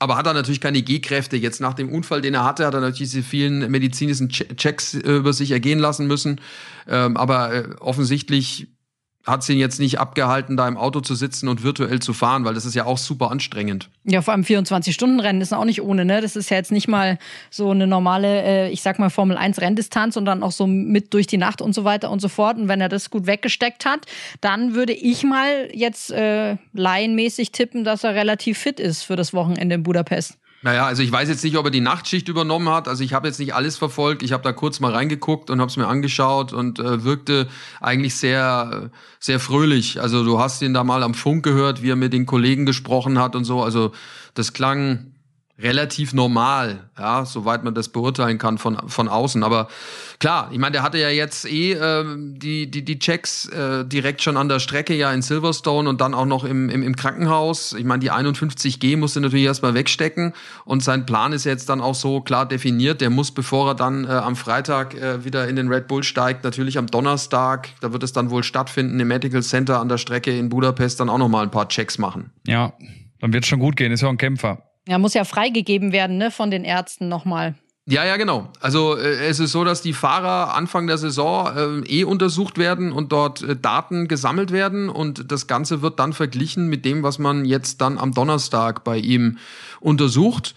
aber 0.00 0.16
hat 0.16 0.26
er 0.26 0.34
natürlich 0.34 0.60
keine 0.60 0.82
G-Kräfte. 0.82 1.36
Jetzt 1.36 1.60
nach 1.60 1.74
dem 1.74 1.88
Unfall, 1.90 2.20
den 2.20 2.34
er 2.34 2.42
hatte, 2.42 2.66
hat 2.66 2.74
er 2.74 2.80
natürlich 2.80 3.10
diese 3.12 3.22
vielen 3.22 3.70
medizinischen 3.70 4.28
Che- 4.28 4.56
Checks 4.56 4.94
äh, 4.94 4.98
über 5.16 5.32
sich 5.32 5.52
ergehen 5.52 5.78
lassen 5.78 6.06
müssen. 6.08 6.40
Ähm, 6.88 7.16
aber 7.16 7.54
äh, 7.54 7.68
offensichtlich 7.78 8.75
hat 9.26 9.42
sie 9.42 9.54
ihn 9.54 9.58
jetzt 9.58 9.80
nicht 9.80 9.98
abgehalten, 9.98 10.56
da 10.56 10.68
im 10.68 10.76
Auto 10.76 11.00
zu 11.00 11.16
sitzen 11.16 11.48
und 11.48 11.64
virtuell 11.64 12.00
zu 12.00 12.12
fahren, 12.12 12.44
weil 12.44 12.54
das 12.54 12.64
ist 12.64 12.74
ja 12.74 12.86
auch 12.86 12.96
super 12.96 13.30
anstrengend. 13.30 13.90
Ja, 14.04 14.22
vor 14.22 14.32
allem 14.32 14.44
24-Stunden-Rennen 14.44 15.40
ist 15.40 15.52
auch 15.52 15.64
nicht 15.64 15.82
ohne, 15.82 16.04
ne? 16.04 16.20
Das 16.20 16.36
ist 16.36 16.48
ja 16.50 16.56
jetzt 16.56 16.70
nicht 16.70 16.86
mal 16.86 17.18
so 17.50 17.70
eine 17.70 17.88
normale, 17.88 18.42
äh, 18.42 18.70
ich 18.70 18.82
sag 18.82 19.00
mal, 19.00 19.10
Formel-1-Renndistanz, 19.10 20.14
sondern 20.14 20.44
auch 20.44 20.52
so 20.52 20.68
mit 20.68 21.12
durch 21.12 21.26
die 21.26 21.38
Nacht 21.38 21.60
und 21.60 21.74
so 21.74 21.82
weiter 21.82 22.10
und 22.10 22.20
so 22.20 22.28
fort. 22.28 22.56
Und 22.56 22.68
wenn 22.68 22.80
er 22.80 22.88
das 22.88 23.10
gut 23.10 23.26
weggesteckt 23.26 23.84
hat, 23.84 24.06
dann 24.40 24.74
würde 24.74 24.92
ich 24.92 25.24
mal 25.24 25.68
jetzt 25.72 26.12
äh, 26.12 26.56
laienmäßig 26.72 27.50
tippen, 27.50 27.82
dass 27.82 28.04
er 28.04 28.14
relativ 28.14 28.58
fit 28.58 28.78
ist 28.78 29.02
für 29.02 29.16
das 29.16 29.34
Wochenende 29.34 29.74
in 29.74 29.82
Budapest. 29.82 30.38
Naja, 30.66 30.84
also 30.84 31.04
ich 31.04 31.12
weiß 31.12 31.28
jetzt 31.28 31.44
nicht, 31.44 31.56
ob 31.58 31.66
er 31.66 31.70
die 31.70 31.80
Nachtschicht 31.80 32.26
übernommen 32.26 32.68
hat. 32.70 32.88
Also 32.88 33.04
ich 33.04 33.12
habe 33.12 33.28
jetzt 33.28 33.38
nicht 33.38 33.54
alles 33.54 33.78
verfolgt. 33.78 34.24
Ich 34.24 34.32
habe 34.32 34.42
da 34.42 34.52
kurz 34.52 34.80
mal 34.80 34.92
reingeguckt 34.92 35.48
und 35.48 35.60
habe 35.60 35.70
es 35.70 35.76
mir 35.76 35.86
angeschaut 35.86 36.52
und 36.52 36.80
äh, 36.80 37.04
wirkte 37.04 37.46
eigentlich 37.80 38.16
sehr, 38.16 38.90
sehr 39.20 39.38
fröhlich. 39.38 40.00
Also 40.00 40.24
du 40.24 40.40
hast 40.40 40.62
ihn 40.62 40.74
da 40.74 40.82
mal 40.82 41.04
am 41.04 41.14
Funk 41.14 41.44
gehört, 41.44 41.84
wie 41.84 41.90
er 41.90 41.94
mit 41.94 42.12
den 42.12 42.26
Kollegen 42.26 42.66
gesprochen 42.66 43.20
hat 43.20 43.36
und 43.36 43.44
so. 43.44 43.62
Also 43.62 43.92
das 44.34 44.54
klang 44.54 45.12
relativ 45.58 46.12
normal, 46.12 46.90
ja, 46.98 47.24
soweit 47.24 47.64
man 47.64 47.74
das 47.74 47.88
beurteilen 47.88 48.36
kann 48.36 48.58
von, 48.58 48.76
von 48.88 49.08
außen. 49.08 49.42
Aber 49.42 49.68
klar, 50.18 50.50
ich 50.52 50.58
meine, 50.58 50.72
der 50.72 50.82
hatte 50.82 50.98
ja 50.98 51.08
jetzt 51.08 51.46
eh 51.46 51.72
ähm, 51.72 52.38
die, 52.38 52.70
die, 52.70 52.84
die 52.84 52.98
Checks 52.98 53.46
äh, 53.48 53.86
direkt 53.86 54.20
schon 54.20 54.36
an 54.36 54.50
der 54.50 54.60
Strecke 54.60 54.94
ja 54.94 55.10
in 55.12 55.22
Silverstone 55.22 55.88
und 55.88 56.00
dann 56.02 56.12
auch 56.12 56.26
noch 56.26 56.44
im, 56.44 56.68
im, 56.68 56.82
im 56.82 56.94
Krankenhaus. 56.94 57.72
Ich 57.72 57.84
meine, 57.84 58.00
die 58.00 58.12
51G 58.12 58.98
musste 58.98 59.22
natürlich 59.22 59.46
erstmal 59.46 59.72
wegstecken 59.72 60.34
und 60.66 60.82
sein 60.82 61.06
Plan 61.06 61.32
ist 61.32 61.44
jetzt 61.44 61.70
dann 61.70 61.80
auch 61.80 61.94
so 61.94 62.20
klar 62.20 62.46
definiert. 62.46 63.00
Der 63.00 63.08
muss, 63.08 63.30
bevor 63.30 63.70
er 63.70 63.74
dann 63.74 64.04
äh, 64.04 64.08
am 64.08 64.36
Freitag 64.36 64.94
äh, 64.94 65.24
wieder 65.24 65.48
in 65.48 65.56
den 65.56 65.68
Red 65.68 65.88
Bull 65.88 66.02
steigt, 66.02 66.44
natürlich 66.44 66.76
am 66.76 66.86
Donnerstag, 66.86 67.70
da 67.80 67.94
wird 67.94 68.02
es 68.02 68.12
dann 68.12 68.28
wohl 68.28 68.42
stattfinden, 68.42 69.00
im 69.00 69.08
Medical 69.08 69.42
Center 69.42 69.80
an 69.80 69.88
der 69.88 69.96
Strecke 69.96 70.36
in 70.36 70.50
Budapest 70.50 71.00
dann 71.00 71.08
auch 71.08 71.18
nochmal 71.18 71.44
ein 71.44 71.50
paar 71.50 71.68
Checks 71.68 71.96
machen. 71.96 72.30
Ja, 72.46 72.74
dann 73.20 73.32
wird 73.32 73.46
schon 73.46 73.58
gut 73.58 73.76
gehen. 73.76 73.90
Ist 73.92 74.02
ja 74.02 74.08
auch 74.08 74.12
ein 74.12 74.18
Kämpfer. 74.18 74.65
Ja, 74.86 74.98
muss 74.98 75.14
ja 75.14 75.24
freigegeben 75.24 75.92
werden, 75.92 76.16
ne, 76.18 76.30
von 76.30 76.50
den 76.50 76.64
Ärzten 76.64 77.08
nochmal. 77.08 77.54
Ja, 77.88 78.04
ja, 78.04 78.16
genau. 78.16 78.48
Also 78.60 78.96
äh, 78.96 79.26
es 79.26 79.38
ist 79.38 79.52
so, 79.52 79.62
dass 79.62 79.80
die 79.80 79.92
Fahrer 79.92 80.54
Anfang 80.54 80.88
der 80.88 80.98
Saison 80.98 81.84
äh, 81.86 82.00
eh 82.00 82.04
untersucht 82.04 82.58
werden 82.58 82.90
und 82.90 83.12
dort 83.12 83.42
äh, 83.42 83.54
Daten 83.54 84.08
gesammelt 84.08 84.50
werden 84.50 84.88
und 84.88 85.30
das 85.30 85.46
Ganze 85.46 85.82
wird 85.82 86.00
dann 86.00 86.12
verglichen 86.12 86.66
mit 86.66 86.84
dem, 86.84 87.04
was 87.04 87.20
man 87.20 87.44
jetzt 87.44 87.80
dann 87.80 87.98
am 87.98 88.12
Donnerstag 88.12 88.82
bei 88.82 88.98
ihm 88.98 89.38
untersucht. 89.78 90.56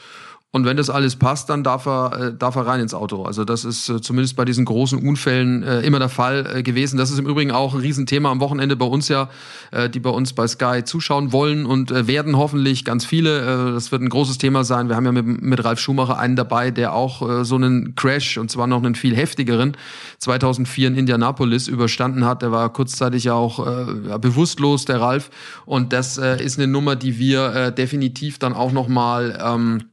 Und 0.52 0.66
wenn 0.66 0.78
das 0.78 0.90
alles 0.90 1.16
passt, 1.16 1.48
dann 1.52 1.64
darf 1.64 1.86
er, 1.86 2.20
äh, 2.20 2.34
darf 2.36 2.56
er 2.56 2.66
rein 2.66 2.80
ins 2.80 2.96
Auto. 2.96 3.22
Also 3.22 3.46
das 3.46 3.66
ist 3.66 3.88
äh, 3.88 4.02
zumindest 4.02 4.36
bei 4.36 4.46
diesen 4.46 4.66
großen 4.66 4.98
Unfällen 4.98 5.62
äh, 5.62 5.82
immer 5.82 6.00
der 6.00 6.10
Fall 6.10 6.64
gewesen. 6.64 6.98
Das 6.98 7.12
ist 7.12 7.20
im 7.20 7.28
Übrigen 7.28 7.52
auch 7.52 7.76
ein 7.76 7.82
Riesenthema 7.82 8.32
am 8.32 8.40
Wochenende 8.40 8.76
bei 8.76 8.88
uns 8.88 9.10
ja, 9.10 9.30
äh, 9.70 9.92
die 9.92 10.00
bei 10.00 10.10
uns 10.10 10.34
bei 10.34 10.48
Sky 10.48 10.84
zuschauen 10.84 11.32
wollen 11.32 11.68
und 11.68 11.92
werden 12.08 12.36
hoffentlich 12.36 12.84
ganz 12.84 13.06
viele. 13.06 13.42
Äh, 13.42 13.74
das 13.74 13.92
wird 13.92 14.02
ein 14.02 14.10
großes 14.10 14.40
Thema 14.40 14.64
sein. 14.64 14.90
Wir 14.90 14.96
haben 14.96 15.06
ja 15.06 15.12
mit, 15.12 15.40
mit 15.40 15.64
Ralf 15.64 15.80
Schumacher 15.80 16.18
einen 16.18 16.36
dabei, 16.36 16.72
der 16.72 16.96
auch 16.96 17.30
äh, 17.30 17.46
so 17.46 17.54
einen 17.54 17.94
Crash 17.94 18.40
und 18.40 18.50
zwar 18.50 18.66
noch 18.66 18.84
einen 18.84 18.96
viel 18.96 19.16
heftigeren 19.16 19.78
2004 20.18 20.88
in 20.88 20.96
Indianapolis 20.96 21.68
überstanden 21.68 22.26
hat. 22.26 22.42
Der 22.42 22.52
war 22.52 22.74
kurzzeitig 22.74 23.26
ja 23.26 23.36
auch 23.36 23.68
äh, 23.68 24.18
bewusstlos, 24.18 24.86
der 24.86 25.00
Ralf. 25.00 25.30
Und 25.68 25.94
das 25.94 26.18
äh, 26.18 26.44
ist 26.44 26.58
eine 26.58 26.66
Nummer, 26.66 26.96
die 26.96 27.20
wir 27.20 27.54
äh, 27.54 27.72
definitiv 27.72 28.40
dann 28.40 28.54
auch 28.54 28.72
noch 28.72 28.88
mal 28.88 29.38
ähm, 29.46 29.84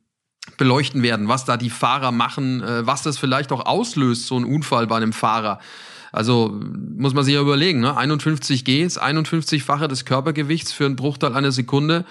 beleuchten 0.57 1.03
werden, 1.03 1.29
was 1.29 1.45
da 1.45 1.57
die 1.57 1.71
Fahrer 1.71 2.13
machen, 2.13 2.63
äh, 2.63 2.87
was 2.87 3.03
das 3.03 3.19
vielleicht 3.19 3.53
auch 3.53 3.67
auslöst, 3.67 4.27
so 4.27 4.39
ein 4.39 4.45
Unfall 4.45 4.87
bei 4.87 4.97
einem 4.97 5.13
Fahrer. 5.13 5.61
Also 6.13 6.59
muss 6.97 7.15
man 7.15 7.25
sich 7.25 7.35
ja 7.35 7.41
überlegen, 7.41 7.81
ne? 7.81 7.97
51 7.97 8.65
G 8.65 8.83
ist 8.83 9.03
51-fache 9.03 9.87
des 9.87 10.05
Körpergewichts 10.05 10.73
für 10.73 10.87
einen 10.87 10.97
Bruchteil 10.97 11.35
einer 11.35 11.53
Sekunde. 11.53 12.05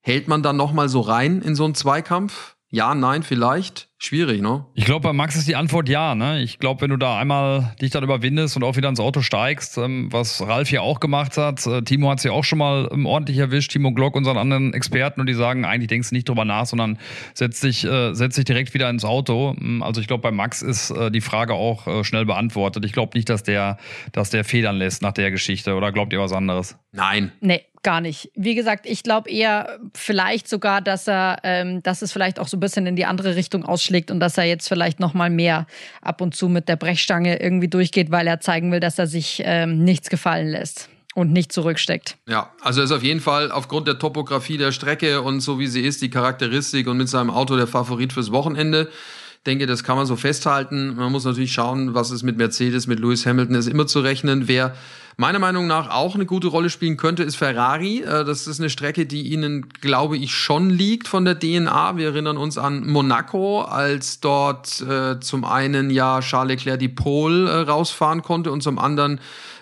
Hält 0.00 0.28
man 0.28 0.42
dann 0.42 0.56
nochmal 0.56 0.88
so 0.88 1.00
rein 1.00 1.42
in 1.42 1.54
so 1.54 1.64
einen 1.64 1.74
Zweikampf? 1.74 2.56
Ja, 2.70 2.94
nein, 2.94 3.22
vielleicht. 3.22 3.88
Schwierig, 3.98 4.42
ne? 4.42 4.66
Ich 4.74 4.84
glaube, 4.84 5.08
bei 5.08 5.12
Max 5.14 5.36
ist 5.36 5.48
die 5.48 5.56
Antwort 5.56 5.88
ja. 5.88 6.14
Ne? 6.14 6.42
Ich 6.42 6.58
glaube, 6.58 6.82
wenn 6.82 6.90
du 6.90 6.98
da 6.98 7.18
einmal 7.18 7.74
dich 7.80 7.90
dann 7.90 8.04
überwindest 8.04 8.54
und 8.54 8.62
auch 8.62 8.76
wieder 8.76 8.90
ins 8.90 9.00
Auto 9.00 9.22
steigst, 9.22 9.78
ähm, 9.78 10.12
was 10.12 10.46
Ralf 10.46 10.68
hier 10.68 10.82
auch 10.82 11.00
gemacht 11.00 11.38
hat, 11.38 11.66
äh, 11.66 11.80
Timo 11.80 12.10
hat 12.10 12.20
sie 12.20 12.28
auch 12.28 12.44
schon 12.44 12.58
mal 12.58 12.90
ähm, 12.92 13.06
ordentlich 13.06 13.38
erwischt, 13.38 13.72
Timo 13.72 13.92
Glock, 13.92 14.14
unseren 14.14 14.36
anderen 14.36 14.74
Experten, 14.74 15.20
und 15.20 15.26
die 15.26 15.34
sagen, 15.34 15.64
eigentlich 15.64 15.88
denkst 15.88 16.10
du 16.10 16.14
nicht 16.14 16.28
drüber 16.28 16.44
nach, 16.44 16.66
sondern 16.66 16.98
setz 17.32 17.60
dich, 17.60 17.86
äh, 17.86 18.12
setz 18.12 18.34
dich 18.34 18.44
direkt 18.44 18.74
wieder 18.74 18.90
ins 18.90 19.06
Auto. 19.06 19.56
Ähm, 19.58 19.82
also 19.82 20.02
ich 20.02 20.08
glaube, 20.08 20.20
bei 20.20 20.30
Max 20.30 20.60
ist 20.60 20.90
äh, 20.90 21.10
die 21.10 21.22
Frage 21.22 21.54
auch 21.54 21.86
äh, 21.86 22.04
schnell 22.04 22.26
beantwortet. 22.26 22.84
Ich 22.84 22.92
glaube 22.92 23.16
nicht, 23.16 23.30
dass 23.30 23.44
der, 23.44 23.78
dass 24.12 24.28
der 24.28 24.44
federn 24.44 24.76
lässt 24.76 25.00
nach 25.00 25.12
der 25.12 25.30
Geschichte. 25.30 25.74
Oder 25.74 25.90
glaubt 25.90 26.12
ihr 26.12 26.20
was 26.20 26.32
anderes? 26.32 26.76
Nein. 26.92 27.32
Nee, 27.40 27.62
gar 27.82 28.00
nicht. 28.00 28.30
Wie 28.34 28.54
gesagt, 28.54 28.84
ich 28.84 29.02
glaube 29.02 29.30
eher 29.30 29.78
vielleicht 29.94 30.48
sogar, 30.48 30.82
dass 30.82 31.08
er, 31.08 31.38
ähm, 31.44 31.82
dass 31.82 32.02
es 32.02 32.12
vielleicht 32.12 32.38
auch 32.38 32.48
so 32.48 32.56
ein 32.56 32.60
bisschen 32.60 32.86
in 32.86 32.96
die 32.96 33.06
andere 33.06 33.36
Richtung 33.36 33.64
ausschlägt 33.64 33.85
und 34.10 34.20
dass 34.20 34.38
er 34.38 34.44
jetzt 34.44 34.68
vielleicht 34.68 35.00
noch 35.00 35.14
mal 35.14 35.30
mehr 35.30 35.66
ab 36.02 36.20
und 36.20 36.34
zu 36.34 36.48
mit 36.48 36.68
der 36.68 36.76
Brechstange 36.76 37.40
irgendwie 37.40 37.68
durchgeht, 37.68 38.10
weil 38.10 38.26
er 38.26 38.40
zeigen 38.40 38.72
will, 38.72 38.80
dass 38.80 38.98
er 38.98 39.06
sich 39.06 39.42
ähm, 39.44 39.84
nichts 39.84 40.10
gefallen 40.10 40.48
lässt 40.48 40.88
und 41.14 41.32
nicht 41.32 41.50
zurücksteckt. 41.50 42.18
Ja, 42.28 42.50
also 42.60 42.82
ist 42.82 42.92
auf 42.92 43.02
jeden 43.02 43.20
Fall 43.20 43.50
aufgrund 43.50 43.88
der 43.88 43.98
Topografie 43.98 44.58
der 44.58 44.70
Strecke 44.70 45.22
und 45.22 45.40
so 45.40 45.58
wie 45.58 45.66
sie 45.66 45.80
ist, 45.80 46.02
die 46.02 46.10
Charakteristik 46.10 46.86
und 46.86 46.98
mit 46.98 47.08
seinem 47.08 47.30
Auto 47.30 47.56
der 47.56 47.66
Favorit 47.66 48.12
fürs 48.12 48.32
Wochenende. 48.32 48.90
Ich 49.38 49.42
denke, 49.46 49.66
das 49.66 49.82
kann 49.82 49.96
man 49.96 50.04
so 50.04 50.16
festhalten. 50.16 50.96
Man 50.96 51.10
muss 51.10 51.24
natürlich 51.24 51.52
schauen, 51.52 51.94
was 51.94 52.10
ist 52.10 52.22
mit 52.22 52.36
Mercedes, 52.36 52.86
mit 52.86 53.00
Lewis 53.00 53.24
Hamilton, 53.24 53.54
ist 53.54 53.68
immer 53.68 53.86
zu 53.86 54.00
rechnen. 54.00 54.46
Wer 54.46 54.74
meiner 55.16 55.38
Meinung 55.38 55.66
nach 55.66 55.90
auch 55.90 56.14
eine 56.14 56.26
gute 56.26 56.48
Rolle 56.48 56.70
spielen 56.70 56.96
könnte, 56.96 57.22
ist 57.22 57.36
Ferrari. 57.36 58.02
Äh, 58.02 58.24
das 58.24 58.46
ist 58.46 58.60
eine 58.60 58.70
Strecke, 58.70 59.06
die 59.06 59.32
ihnen, 59.32 59.68
glaube 59.80 60.16
ich, 60.16 60.34
schon 60.34 60.70
liegt 60.70 61.08
von 61.08 61.24
der 61.24 61.38
DNA. 61.38 61.96
Wir 61.96 62.08
erinnern 62.08 62.36
uns 62.36 62.58
an 62.58 62.86
Monaco, 62.86 63.62
als 63.62 64.20
dort 64.20 64.80
äh, 64.82 65.18
zum 65.20 65.44
einen 65.44 65.90
ja 65.90 66.20
Charles 66.20 66.64
Leclerc 66.64 66.78
die 66.78 66.88
Pole 66.88 67.48
äh, 67.48 67.60
rausfahren 67.62 68.22
konnte 68.22 68.52
und 68.52 68.62
zum 68.62 68.78
anderen 68.78 69.20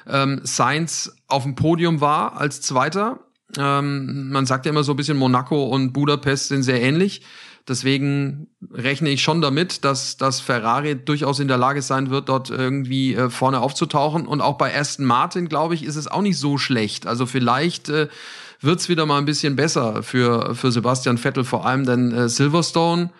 ähm, 0.08 0.40
Sainz 0.42 1.16
auf 1.28 1.44
dem 1.44 1.54
Podium 1.54 2.00
war 2.00 2.36
als 2.36 2.60
Zweiter. 2.60 3.20
Ähm, 3.56 4.30
man 4.30 4.46
sagt 4.46 4.66
ja 4.66 4.72
immer 4.72 4.82
so 4.82 4.92
ein 4.92 4.96
bisschen, 4.96 5.16
Monaco 5.16 5.64
und 5.64 5.92
Budapest 5.92 6.48
sind 6.48 6.64
sehr 6.64 6.82
ähnlich. 6.82 7.22
Deswegen 7.66 8.48
rechne 8.70 9.08
ich 9.08 9.22
schon 9.22 9.40
damit, 9.40 9.84
dass, 9.84 10.18
dass 10.18 10.40
Ferrari 10.40 10.96
durchaus 10.96 11.40
in 11.40 11.48
der 11.48 11.56
Lage 11.56 11.80
sein 11.80 12.10
wird, 12.10 12.28
dort 12.28 12.50
irgendwie 12.50 13.14
äh, 13.14 13.30
vorne 13.30 13.60
aufzutauchen. 13.60 14.26
Und 14.26 14.42
auch 14.42 14.58
bei 14.58 14.78
Aston 14.78 15.06
Martin, 15.06 15.48
glaube 15.48 15.74
ich, 15.74 15.82
ist 15.82 15.96
es 15.96 16.06
auch 16.06 16.20
nicht 16.20 16.38
so 16.38 16.58
schlecht. 16.58 17.06
Also 17.06 17.24
vielleicht 17.24 17.88
äh, 17.88 18.08
wird's 18.60 18.88
wieder 18.90 19.06
mal 19.06 19.18
ein 19.18 19.24
bisschen 19.24 19.56
besser 19.56 20.02
für, 20.02 20.54
für 20.54 20.72
Sebastian 20.72 21.16
Vettel 21.16 21.44
vor 21.44 21.64
allem, 21.66 21.86
denn 21.86 22.12
äh, 22.12 22.28
Silverstone 22.28 23.10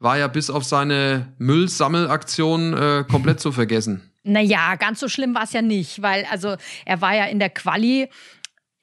war 0.00 0.18
ja 0.18 0.28
bis 0.28 0.50
auf 0.50 0.64
seine 0.64 1.32
Müllsammelaktion 1.38 2.74
äh, 2.74 3.04
komplett 3.08 3.40
zu 3.40 3.52
vergessen. 3.52 4.10
Naja, 4.22 4.74
ganz 4.76 5.00
so 5.00 5.08
schlimm 5.08 5.34
war 5.34 5.44
es 5.44 5.52
ja 5.52 5.62
nicht, 5.62 6.02
weil 6.02 6.26
also 6.30 6.56
er 6.84 7.00
war 7.00 7.14
ja 7.14 7.24
in 7.24 7.38
der 7.38 7.50
Quali 7.50 8.08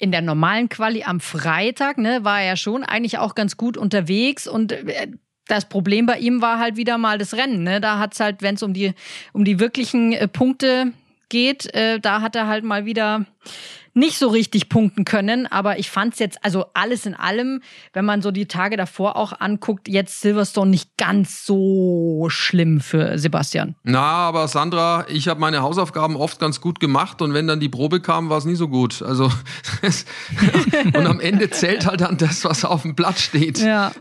in 0.01 0.11
der 0.11 0.21
normalen 0.21 0.67
Quali 0.67 1.03
am 1.03 1.19
Freitag, 1.19 1.99
ne, 1.99 2.23
war 2.23 2.41
er 2.41 2.57
schon 2.57 2.83
eigentlich 2.83 3.19
auch 3.19 3.35
ganz 3.35 3.55
gut 3.55 3.77
unterwegs 3.77 4.47
und 4.47 4.71
äh, 4.71 5.07
das 5.47 5.69
Problem 5.69 6.05
bei 6.05 6.17
ihm 6.17 6.41
war 6.41 6.59
halt 6.59 6.75
wieder 6.75 6.97
mal 6.97 7.17
das 7.17 7.35
Rennen. 7.35 7.63
Ne? 7.63 7.81
Da 7.81 7.99
hat's 7.99 8.19
halt, 8.19 8.41
wenn 8.41 8.55
es 8.55 8.63
um 8.63 8.73
die, 8.73 8.93
um 9.33 9.43
die 9.43 9.59
wirklichen 9.59 10.13
äh, 10.13 10.27
Punkte 10.27 10.93
geht, 11.29 11.73
äh, 11.75 11.99
da 11.99 12.21
hat 12.21 12.35
er 12.35 12.47
halt 12.47 12.63
mal 12.63 12.85
wieder 12.85 13.25
nicht 13.93 14.17
so 14.17 14.29
richtig 14.29 14.69
punkten 14.69 15.05
können. 15.05 15.47
Aber 15.47 15.79
ich 15.79 15.89
fand 15.89 16.13
es 16.13 16.19
jetzt, 16.19 16.43
also 16.43 16.65
alles 16.73 17.05
in 17.05 17.13
allem, 17.13 17.61
wenn 17.93 18.05
man 18.05 18.21
so 18.21 18.31
die 18.31 18.47
Tage 18.47 18.77
davor 18.77 19.15
auch 19.15 19.33
anguckt, 19.39 19.87
jetzt 19.87 20.21
Silverstone 20.21 20.71
nicht 20.71 20.97
ganz 20.97 21.45
so 21.45 22.27
schlimm 22.29 22.79
für 22.79 23.17
Sebastian. 23.17 23.75
Na, 23.83 24.01
aber 24.01 24.47
Sandra, 24.47 25.05
ich 25.09 25.27
habe 25.27 25.39
meine 25.39 25.61
Hausaufgaben 25.61 26.15
oft 26.15 26.39
ganz 26.39 26.61
gut 26.61 26.79
gemacht 26.79 27.21
und 27.21 27.33
wenn 27.33 27.47
dann 27.47 27.59
die 27.59 27.69
Probe 27.69 27.99
kam, 28.01 28.29
war 28.29 28.37
es 28.37 28.45
nie 28.45 28.55
so 28.55 28.67
gut. 28.67 29.01
Also 29.01 29.31
und 30.93 31.07
am 31.07 31.19
Ende 31.19 31.49
zählt 31.49 31.85
halt 31.85 32.01
dann 32.01 32.17
das, 32.17 32.43
was 32.45 32.65
auf 32.65 32.83
dem 32.83 32.95
Blatt 32.95 33.19
steht. 33.19 33.59
Ja. 33.59 33.91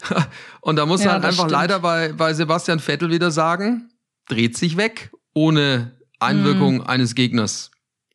Und 0.61 0.77
da 0.77 0.87
muss 0.87 1.03
Ja, 1.05 1.13
halt 1.13 1.25
einfach 1.25 1.45
stimmt. 1.45 1.51
leider 1.53 1.81
bei, 1.81 2.13
bei 2.13 2.35
Sebastian 2.35 2.79
Vettel 2.81 3.11
wieder 3.11 3.31
sagen, 3.31 3.91
dreht 4.29 4.57
sich 4.57 4.77
weg 4.77 5.11
ohne 5.35 5.93
Einwirkung 6.19 6.87
eines 6.87 7.15
Gegners. 7.15 7.71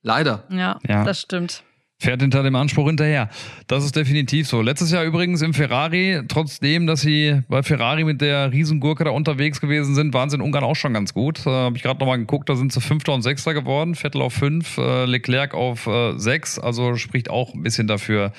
Leider. 0.06 0.44
Ja, 0.50 0.80
Ja. 0.88 1.04
das 1.04 1.20
stimmt. 1.20 1.64
Fährt 1.98 2.22
hinter 2.22 2.44
dem 2.44 2.56
Anspruch 2.56 2.88
hinterher. 2.88 3.30
Das 3.68 3.86
ist 3.86 3.96
definitiv 3.96 4.50
so. 4.50 4.62
Letztes 4.62 4.92
Jahr 4.92 5.06
übrigens 5.06 5.42
im 5.42 5.54
Ferrari, 5.54 6.22
trotzdem, 6.28 6.88
dass 6.88 7.00
sie 7.00 7.42
bei 7.48 7.64
Ferrari 7.64 8.04
mit 8.04 8.20
der 8.20 8.52
Riesengurke 8.52 9.06
da 9.06 9.12
unterwegs 9.12 9.62
gewesen 9.62 9.96
sind, 9.96 10.14
waren 10.14 10.30
sie 10.30 10.36
in 10.36 10.42
Ungarn 10.42 10.66
auch 10.66 10.76
schon 10.76 10.94
ganz 10.94 11.14
gut. 11.14 11.46
Äh, 11.46 11.52
Habe 11.52 11.78
ich 11.78 11.84
gerade 11.84 12.00
nochmal 12.00 12.18
geguckt, 12.18 12.50
da 12.50 12.58
sind 12.58 12.74
sie 12.74 12.82
Fünfter 12.82 13.14
und 13.14 13.22
Sechster 13.22 13.54
geworden. 13.54 13.96
Vettel 13.96 14.22
auf 14.22 14.34
fünf, 14.34 14.78
äh, 14.78 15.06
Leclerc 15.06 15.54
auf 15.54 15.88
äh, 15.88 16.18
sechs. 16.18 16.60
Also 16.60 16.98
spricht 16.98 17.30
auch 17.30 17.54
ein 17.54 17.64
bisschen 17.64 17.88
dafür, 17.88 18.34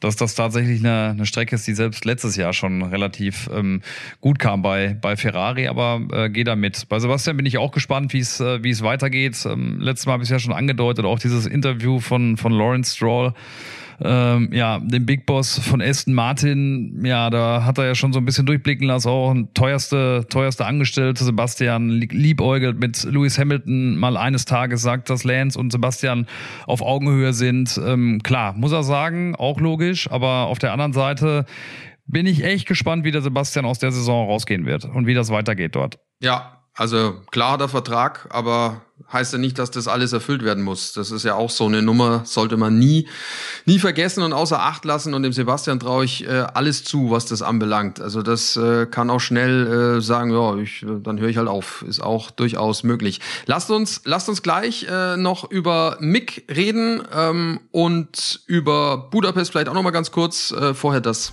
dass 0.00 0.16
das 0.16 0.34
tatsächlich 0.34 0.80
eine, 0.80 1.10
eine 1.10 1.26
Strecke 1.26 1.54
ist, 1.54 1.66
die 1.66 1.74
selbst 1.74 2.04
letztes 2.04 2.34
Jahr 2.34 2.52
schon 2.52 2.82
relativ 2.82 3.48
ähm, 3.54 3.82
gut 4.20 4.40
kam 4.40 4.62
bei, 4.62 4.96
bei 5.00 5.16
Ferrari, 5.16 5.68
aber 5.68 6.00
äh, 6.12 6.28
geh 6.28 6.42
da 6.42 6.56
mit. 6.56 6.88
Bei 6.88 6.98
Sebastian 6.98 7.36
bin 7.36 7.46
ich 7.46 7.56
auch 7.58 7.70
gespannt, 7.70 8.12
wie 8.12 8.18
es 8.18 8.40
äh, 8.40 8.58
es 8.68 8.82
weitergeht. 8.82 9.46
Ähm, 9.46 9.78
letztes 9.80 10.06
Mal 10.06 10.14
habe 10.14 10.24
ich 10.24 10.28
es 10.28 10.32
ja 10.32 10.38
schon 10.40 10.52
angedeutet, 10.52 11.04
auch 11.04 11.20
dieses 11.20 11.46
Interview 11.46 12.00
von, 12.00 12.36
von 12.36 12.52
Lawrence 12.52 12.95
Stroll. 12.96 13.34
Ähm, 13.98 14.50
ja, 14.52 14.78
dem 14.78 15.06
Big 15.06 15.24
Boss 15.24 15.58
von 15.58 15.80
Aston 15.80 16.12
Martin, 16.12 17.02
ja, 17.02 17.30
da 17.30 17.64
hat 17.64 17.78
er 17.78 17.86
ja 17.86 17.94
schon 17.94 18.12
so 18.12 18.18
ein 18.18 18.26
bisschen 18.26 18.44
durchblicken 18.44 18.86
lassen, 18.86 19.08
auch 19.08 19.30
ein 19.30 19.54
teuerste, 19.54 20.26
teuerste 20.28 20.66
Angestellte, 20.66 21.24
Sebastian 21.24 21.88
lieb- 21.88 22.12
liebäugelt 22.12 22.78
mit 22.78 23.04
Lewis 23.04 23.38
Hamilton 23.38 23.96
mal 23.96 24.18
eines 24.18 24.44
Tages 24.44 24.82
sagt, 24.82 25.08
dass 25.08 25.24
Lance 25.24 25.58
und 25.58 25.72
Sebastian 25.72 26.26
auf 26.66 26.82
Augenhöhe 26.82 27.32
sind. 27.32 27.80
Ähm, 27.82 28.20
klar, 28.22 28.52
muss 28.52 28.72
er 28.72 28.82
sagen, 28.82 29.34
auch 29.34 29.60
logisch, 29.60 30.10
aber 30.10 30.48
auf 30.48 30.58
der 30.58 30.72
anderen 30.72 30.92
Seite 30.92 31.46
bin 32.06 32.26
ich 32.26 32.44
echt 32.44 32.68
gespannt, 32.68 33.02
wie 33.04 33.12
der 33.12 33.22
Sebastian 33.22 33.64
aus 33.64 33.78
der 33.78 33.92
Saison 33.92 34.28
rausgehen 34.28 34.66
wird 34.66 34.84
und 34.84 35.06
wie 35.06 35.14
das 35.14 35.30
weitergeht 35.30 35.74
dort. 35.74 35.98
Ja, 36.20 36.55
also 36.76 37.14
klar 37.30 37.52
hat 37.52 37.60
er 37.60 37.68
Vertrag, 37.68 38.26
aber 38.30 38.82
heißt 39.12 39.32
ja 39.32 39.38
nicht, 39.38 39.58
dass 39.58 39.70
das 39.70 39.88
alles 39.88 40.12
erfüllt 40.12 40.42
werden 40.42 40.64
muss. 40.64 40.92
Das 40.92 41.10
ist 41.10 41.24
ja 41.24 41.34
auch 41.34 41.50
so 41.50 41.66
eine 41.66 41.82
Nummer, 41.82 42.22
sollte 42.24 42.56
man 42.56 42.78
nie, 42.78 43.08
nie 43.64 43.78
vergessen 43.78 44.22
und 44.22 44.32
außer 44.32 44.60
Acht 44.60 44.84
lassen. 44.84 45.14
Und 45.14 45.22
dem 45.22 45.32
Sebastian 45.32 45.80
traue 45.80 46.04
ich 46.04 46.26
äh, 46.26 46.46
alles 46.54 46.84
zu, 46.84 47.10
was 47.10 47.26
das 47.26 47.42
anbelangt. 47.42 48.00
Also 48.00 48.22
das 48.22 48.56
äh, 48.56 48.86
kann 48.86 49.10
auch 49.10 49.20
schnell 49.20 49.98
äh, 49.98 50.00
sagen, 50.00 50.32
ja, 50.32 50.56
ich, 50.56 50.84
dann 51.02 51.20
höre 51.20 51.28
ich 51.28 51.36
halt 51.36 51.48
auf. 51.48 51.84
Ist 51.88 52.00
auch 52.00 52.30
durchaus 52.30 52.82
möglich. 52.82 53.20
Lasst 53.46 53.70
uns, 53.70 54.02
lasst 54.04 54.28
uns 54.28 54.42
gleich 54.42 54.86
äh, 54.90 55.16
noch 55.16 55.50
über 55.50 55.96
Mick 56.00 56.44
reden 56.54 57.02
ähm, 57.14 57.60
und 57.70 58.40
über 58.46 59.08
Budapest 59.10 59.52
vielleicht 59.52 59.68
auch 59.68 59.74
noch 59.74 59.82
mal 59.82 59.90
ganz 59.90 60.10
kurz. 60.10 60.52
Äh, 60.52 60.74
vorher 60.74 61.00
das. 61.00 61.32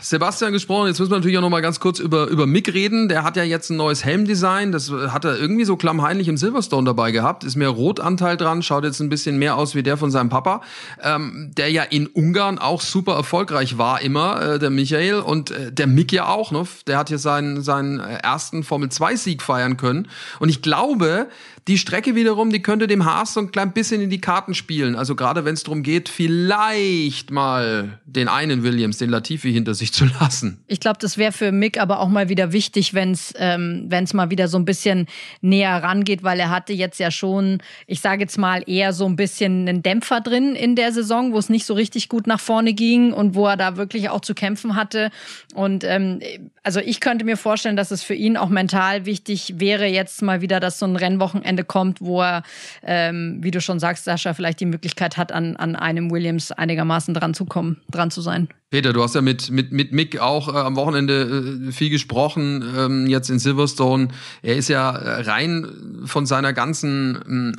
Sebastian 0.00 0.52
gesprochen. 0.52 0.88
Jetzt 0.88 0.98
müssen 0.98 1.10
wir 1.10 1.16
natürlich 1.16 1.38
auch 1.38 1.42
noch 1.42 1.50
mal 1.50 1.62
ganz 1.62 1.80
kurz 1.80 1.98
über, 1.98 2.26
über 2.26 2.46
Mick 2.46 2.72
reden. 2.72 3.08
Der 3.08 3.24
hat 3.24 3.36
ja 3.36 3.44
jetzt 3.44 3.70
ein 3.70 3.76
neues 3.76 4.04
Helmdesign. 4.04 4.72
Das 4.72 4.90
hat 4.90 5.24
er 5.24 5.38
irgendwie 5.38 5.64
so 5.64 5.76
klammheinlich 5.76 6.28
im 6.28 6.36
Silverstone 6.36 6.84
dabei 6.84 7.12
gehabt. 7.12 7.44
Ist 7.44 7.56
mehr 7.56 7.68
Rotanteil 7.68 8.36
dran. 8.36 8.62
Schaut 8.62 8.84
jetzt 8.84 9.00
ein 9.00 9.08
bisschen 9.08 9.38
mehr 9.38 9.56
aus 9.56 9.74
wie 9.74 9.82
der 9.82 9.96
von 9.96 10.10
seinem 10.10 10.28
Papa. 10.28 10.62
Ähm, 11.02 11.50
der 11.56 11.70
ja 11.70 11.82
in 11.82 12.06
Ungarn 12.06 12.58
auch 12.58 12.80
super 12.80 13.14
erfolgreich 13.14 13.78
war 13.78 14.00
immer, 14.02 14.54
äh, 14.54 14.58
der 14.58 14.70
Michael. 14.70 15.20
Und 15.20 15.50
äh, 15.50 15.72
der 15.72 15.86
Mick 15.86 16.12
ja 16.12 16.28
auch. 16.28 16.52
Ne? 16.52 16.64
Der 16.86 16.98
hat 16.98 17.08
hier 17.08 17.18
seinen, 17.18 17.62
seinen 17.62 18.00
ersten 18.00 18.62
Formel-2-Sieg 18.62 19.42
feiern 19.42 19.76
können. 19.76 20.08
Und 20.38 20.48
ich 20.48 20.62
glaube, 20.62 21.28
die 21.68 21.78
Strecke 21.78 22.14
wiederum, 22.14 22.50
die 22.50 22.62
könnte 22.62 22.86
dem 22.86 23.04
Haas 23.04 23.34
so 23.34 23.40
ein 23.40 23.50
klein 23.50 23.72
bisschen 23.72 24.00
in 24.00 24.08
die 24.08 24.20
Karten 24.20 24.54
spielen. 24.54 24.94
Also 24.94 25.16
gerade 25.16 25.44
wenn 25.44 25.54
es 25.54 25.64
darum 25.64 25.82
geht, 25.82 26.08
vielleicht 26.08 27.32
mal 27.32 27.98
den 28.04 28.28
einen 28.28 28.62
Williams, 28.62 28.98
den 28.98 29.10
Latifi 29.10 29.52
hinter 29.52 29.74
sich 29.74 29.92
zu 29.92 30.04
lassen. 30.20 30.62
Ich 30.68 30.78
glaube, 30.78 30.98
das 31.00 31.18
wäre 31.18 31.32
für 31.32 31.50
Mick 31.50 31.80
aber 31.80 31.98
auch 31.98 32.08
mal 32.08 32.28
wieder 32.28 32.52
wichtig, 32.52 32.94
wenn 32.94 33.10
es 33.10 33.34
ähm, 33.36 33.86
wenn's 33.88 34.14
mal 34.14 34.30
wieder 34.30 34.46
so 34.46 34.58
ein 34.58 34.64
bisschen 34.64 35.06
näher 35.40 35.82
rangeht, 35.82 36.22
weil 36.22 36.38
er 36.38 36.50
hatte 36.50 36.72
jetzt 36.72 37.00
ja 37.00 37.10
schon, 37.10 37.58
ich 37.88 38.00
sage 38.00 38.22
jetzt 38.22 38.38
mal, 38.38 38.62
eher 38.66 38.92
so 38.92 39.06
ein 39.06 39.16
bisschen 39.16 39.68
einen 39.68 39.82
Dämpfer 39.82 40.20
drin 40.20 40.54
in 40.54 40.76
der 40.76 40.92
Saison, 40.92 41.32
wo 41.32 41.38
es 41.38 41.48
nicht 41.48 41.66
so 41.66 41.74
richtig 41.74 42.08
gut 42.08 42.28
nach 42.28 42.40
vorne 42.40 42.74
ging 42.74 43.12
und 43.12 43.34
wo 43.34 43.46
er 43.46 43.56
da 43.56 43.76
wirklich 43.76 44.08
auch 44.08 44.20
zu 44.20 44.34
kämpfen 44.34 44.76
hatte. 44.76 45.10
Und 45.54 45.82
ähm, 45.82 46.20
also 46.62 46.80
ich 46.80 47.00
könnte 47.00 47.24
mir 47.24 47.36
vorstellen, 47.36 47.76
dass 47.76 47.90
es 47.90 48.02
für 48.02 48.14
ihn 48.14 48.36
auch 48.36 48.48
mental 48.48 49.04
wichtig 49.04 49.54
wäre, 49.58 49.86
jetzt 49.86 50.22
mal 50.22 50.40
wieder, 50.40 50.60
dass 50.60 50.78
so 50.78 50.86
ein 50.86 50.96
Rennwochenende 50.96 51.55
Wochenende 51.56 51.64
kommt, 51.64 52.00
wo 52.00 52.22
er, 52.22 52.42
ähm, 52.82 53.38
wie 53.40 53.50
du 53.50 53.60
schon 53.60 53.78
sagst, 53.78 54.04
Sascha, 54.04 54.34
vielleicht 54.34 54.60
die 54.60 54.66
Möglichkeit 54.66 55.16
hat, 55.16 55.32
an, 55.32 55.56
an 55.56 55.76
einem 55.76 56.10
Williams 56.10 56.52
einigermaßen 56.52 57.14
dran 57.14 57.34
zu 57.34 57.46
kommen, 57.46 57.78
dran 57.90 58.10
zu 58.10 58.20
sein. 58.20 58.48
Peter, 58.70 58.92
du 58.92 59.02
hast 59.02 59.14
ja 59.14 59.22
mit, 59.22 59.50
mit, 59.50 59.72
mit 59.72 59.92
Mick 59.92 60.18
auch 60.18 60.48
äh, 60.48 60.58
am 60.58 60.76
Wochenende 60.76 61.68
äh, 61.68 61.72
viel 61.72 61.90
gesprochen, 61.90 62.62
ähm, 62.76 63.06
jetzt 63.06 63.30
in 63.30 63.38
Silverstone. 63.38 64.08
Er 64.42 64.56
ist 64.56 64.68
ja 64.68 64.90
äh, 64.90 65.22
rein 65.22 66.02
von 66.04 66.26
seiner 66.26 66.52
ganzen 66.52 67.18
ähm, 67.26 67.56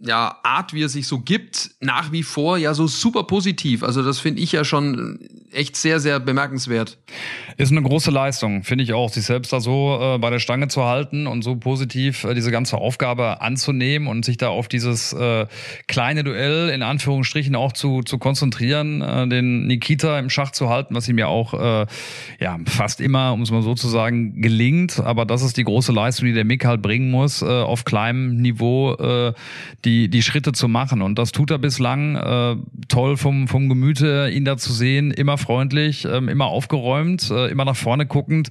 ja, 0.00 0.38
Art, 0.42 0.72
wie 0.72 0.84
er 0.84 0.88
sich 0.88 1.06
so 1.06 1.20
gibt, 1.20 1.70
nach 1.80 2.12
wie 2.12 2.22
vor 2.22 2.58
ja 2.58 2.74
so 2.74 2.86
super 2.86 3.24
positiv. 3.24 3.82
Also 3.82 4.02
das 4.02 4.18
finde 4.18 4.42
ich 4.42 4.52
ja 4.52 4.64
schon 4.64 5.18
echt 5.52 5.76
sehr, 5.76 6.00
sehr 6.00 6.20
bemerkenswert. 6.20 6.98
Ist 7.58 7.72
eine 7.72 7.80
große 7.80 8.10
Leistung, 8.10 8.64
finde 8.64 8.84
ich 8.84 8.92
auch, 8.92 9.08
sich 9.08 9.24
selbst 9.24 9.50
da 9.50 9.60
so 9.60 9.98
äh, 9.98 10.18
bei 10.18 10.28
der 10.28 10.40
Stange 10.40 10.68
zu 10.68 10.84
halten 10.84 11.26
und 11.26 11.42
so 11.42 11.56
positiv 11.56 12.24
äh, 12.24 12.34
diese 12.34 12.50
ganze 12.50 12.76
Aufgabe 12.76 13.40
anzunehmen 13.40 14.08
und 14.08 14.26
sich 14.26 14.36
da 14.36 14.48
auf 14.48 14.68
dieses 14.68 15.14
äh, 15.14 15.46
kleine 15.86 16.22
Duell 16.22 16.68
in 16.68 16.82
Anführungsstrichen 16.82 17.56
auch 17.56 17.72
zu, 17.72 18.02
zu 18.02 18.18
konzentrieren, 18.18 19.00
äh, 19.00 19.26
den 19.26 19.66
Nikita 19.66 20.18
im 20.18 20.28
Schach 20.28 20.50
zu 20.50 20.68
halten, 20.68 20.94
was 20.94 21.08
ihm 21.08 21.16
ja 21.16 21.28
auch 21.28 21.54
äh, 21.54 21.86
ja 22.40 22.58
fast 22.66 23.00
immer, 23.00 23.32
um 23.32 23.40
es 23.40 23.50
mal 23.50 23.62
so 23.62 23.74
zu 23.74 23.88
sagen, 23.88 24.42
gelingt. 24.42 25.00
Aber 25.00 25.24
das 25.24 25.42
ist 25.42 25.56
die 25.56 25.64
große 25.64 25.92
Leistung, 25.92 26.26
die 26.26 26.34
der 26.34 26.44
Mick 26.44 26.66
halt 26.66 26.82
bringen 26.82 27.10
muss, 27.10 27.40
äh, 27.40 27.46
auf 27.46 27.86
kleinem 27.86 28.36
Niveau 28.36 28.92
äh, 28.96 29.32
die, 29.86 30.10
die 30.10 30.22
Schritte 30.22 30.52
zu 30.52 30.68
machen. 30.68 31.00
Und 31.00 31.18
das 31.18 31.32
tut 31.32 31.50
er 31.50 31.58
bislang 31.58 32.16
äh, 32.16 32.56
toll 32.88 33.16
vom, 33.16 33.48
vom 33.48 33.70
Gemüte, 33.70 34.30
ihn 34.30 34.44
da 34.44 34.58
zu 34.58 34.74
sehen, 34.74 35.10
immer 35.10 35.38
freundlich, 35.38 36.04
ähm, 36.04 36.28
immer 36.28 36.46
aufgeräumt, 36.46 37.30
äh, 37.30 37.45
immer 37.48 37.64
nach 37.64 37.76
vorne 37.76 38.06
guckend, 38.06 38.48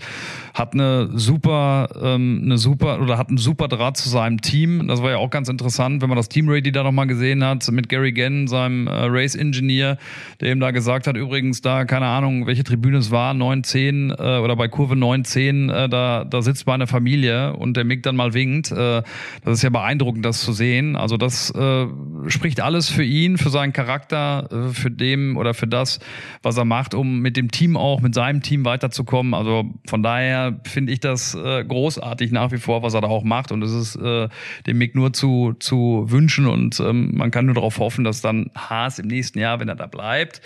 hat 0.54 0.74
eine 0.74 1.10
super, 1.14 1.90
ähm, 2.02 2.42
eine 2.44 2.58
super 2.58 3.02
oder 3.02 3.18
hat 3.18 3.30
einen 3.30 3.38
super 3.38 3.68
Draht 3.68 3.98
zu 3.98 4.10
seinem 4.10 4.42
Team. 4.42 4.88
Das 4.88 5.02
war 5.02 5.12
ja 5.12 5.18
auch 5.18 5.30
ganz 5.30 5.50
interessant, 5.50 6.02
wenn 6.02 6.10
man 6.10 6.16
das 6.18 6.30
Team 6.30 6.50
Ready 6.50 6.72
da 6.72 6.84
nochmal 6.84 7.08
gesehen 7.08 7.44
hat, 7.44 7.70
mit 7.72 7.90
Gary 7.90 8.12
Gann, 8.12 8.48
seinem 8.48 8.88
äh, 8.88 8.92
Race 8.92 9.36
Engineer, 9.36 9.98
der 10.42 10.52
ihm 10.52 10.60
da 10.60 10.72
gesagt 10.72 11.08
hat, 11.08 11.18
übrigens 11.18 11.62
da, 11.62 11.86
keine 11.86 12.08
Ahnung, 12.08 12.48
welche 12.48 12.64
Tribüne 12.64 12.98
es 12.98 13.12
war, 13.12 13.34
9, 13.34 13.64
10 13.64 14.12
äh, 14.12 14.14
oder 14.14 14.56
bei 14.56 14.68
Kurve 14.68 14.96
9, 14.96 15.26
10, 15.26 15.70
äh, 15.70 15.90
da, 15.90 16.24
da 16.24 16.42
sitzt 16.42 16.68
meine 16.68 16.88
Familie 16.88 17.54
und 17.54 17.78
der 17.78 17.84
Mick 17.84 18.04
dann 18.04 18.16
mal 18.16 18.34
winkt. 18.34 18.72
Äh, 18.72 19.02
das 19.44 19.58
ist 19.58 19.64
ja 19.64 19.70
beeindruckend, 19.70 20.26
das 20.26 20.42
zu 20.42 20.54
sehen. 20.54 20.96
Also 20.96 21.18
das 21.18 21.52
äh, 21.52 21.88
spricht 22.28 22.62
alles 22.62 22.90
für 22.90 23.04
ihn, 23.04 23.38
für 23.38 23.50
seinen 23.50 23.74
Charakter, 23.74 24.50
äh, 24.52 24.74
für 24.74 24.92
dem 24.92 25.38
oder 25.38 25.54
für 25.54 25.68
das, 25.68 26.00
was 26.42 26.58
er 26.58 26.66
macht, 26.66 26.94
um 26.94 27.20
mit 27.20 27.38
dem 27.38 27.52
Team 27.52 27.78
auch, 27.78 28.02
mit 28.02 28.14
seinem 28.14 28.42
Team 28.42 28.66
weiterzukommen. 28.86 29.34
Also 29.34 29.66
von 29.88 30.04
daher 30.04 30.60
finde 30.64 30.94
ich 30.94 31.00
das 31.00 31.36
äh, 31.36 31.64
großartig 31.64 32.32
nach 32.32 32.52
wie 32.52 32.58
vor, 32.58 32.84
was 32.84 32.94
er 32.94 33.02
da 33.02 33.08
auch 33.08 33.24
macht. 33.24 33.52
Und 33.52 33.62
es 33.64 33.72
ist 33.72 33.96
äh, 33.96 34.30
dem 34.66 34.78
Mick 34.78 34.96
nur 34.96 35.14
zu, 35.14 35.54
zu 35.60 36.06
wünschen 36.08 36.48
und 36.48 36.80
ähm, 36.80 37.12
man 37.16 37.32
kann 37.32 37.46
nur 37.46 37.56
darauf 37.56 37.80
hoffen, 37.80 38.04
dass 38.04 38.22
dann 38.22 38.52
Haas 38.56 39.00
im 39.00 39.08
nächsten 39.08 39.40
Jahr, 39.40 39.60
wenn 39.60 39.70
er 39.70 39.76
da 39.76 39.88
bleibt, 39.88 40.42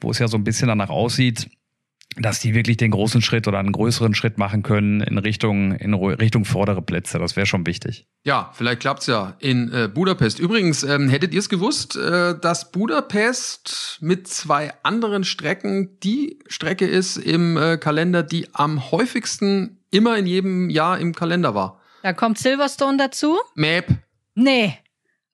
wo 0.00 0.10
es 0.10 0.18
ja 0.18 0.28
so 0.28 0.36
ein 0.36 0.44
bisschen 0.44 0.68
danach 0.68 0.90
aussieht, 0.90 1.48
dass 2.16 2.40
die 2.40 2.54
wirklich 2.54 2.76
den 2.76 2.90
großen 2.90 3.22
Schritt 3.22 3.48
oder 3.48 3.58
einen 3.58 3.72
größeren 3.72 4.14
Schritt 4.14 4.38
machen 4.38 4.62
können 4.62 5.00
in 5.00 5.18
Richtung, 5.18 5.72
in 5.72 5.94
Richtung 5.94 6.44
vordere 6.44 6.82
Plätze. 6.82 7.18
Das 7.18 7.36
wäre 7.36 7.46
schon 7.46 7.66
wichtig. 7.66 8.06
Ja, 8.24 8.50
vielleicht 8.54 8.80
klappt's 8.80 9.06
ja 9.06 9.36
in 9.38 9.72
äh, 9.72 9.88
Budapest. 9.88 10.38
Übrigens, 10.38 10.82
ähm, 10.82 11.08
hättet 11.08 11.32
ihr 11.32 11.40
es 11.40 11.48
gewusst, 11.48 11.96
äh, 11.96 12.38
dass 12.38 12.70
Budapest 12.70 13.98
mit 14.00 14.28
zwei 14.28 14.72
anderen 14.82 15.24
Strecken 15.24 15.98
die 16.00 16.38
Strecke 16.46 16.86
ist 16.86 17.16
im 17.16 17.56
äh, 17.56 17.78
Kalender, 17.78 18.22
die 18.22 18.48
am 18.52 18.90
häufigsten 18.90 19.78
immer 19.90 20.16
in 20.16 20.26
jedem 20.26 20.70
Jahr 20.70 20.98
im 20.98 21.14
Kalender 21.14 21.54
war? 21.54 21.80
Da 22.02 22.12
kommt 22.12 22.38
Silverstone 22.38 22.98
dazu? 22.98 23.38
Map. 23.54 23.86
Nee, 24.34 24.78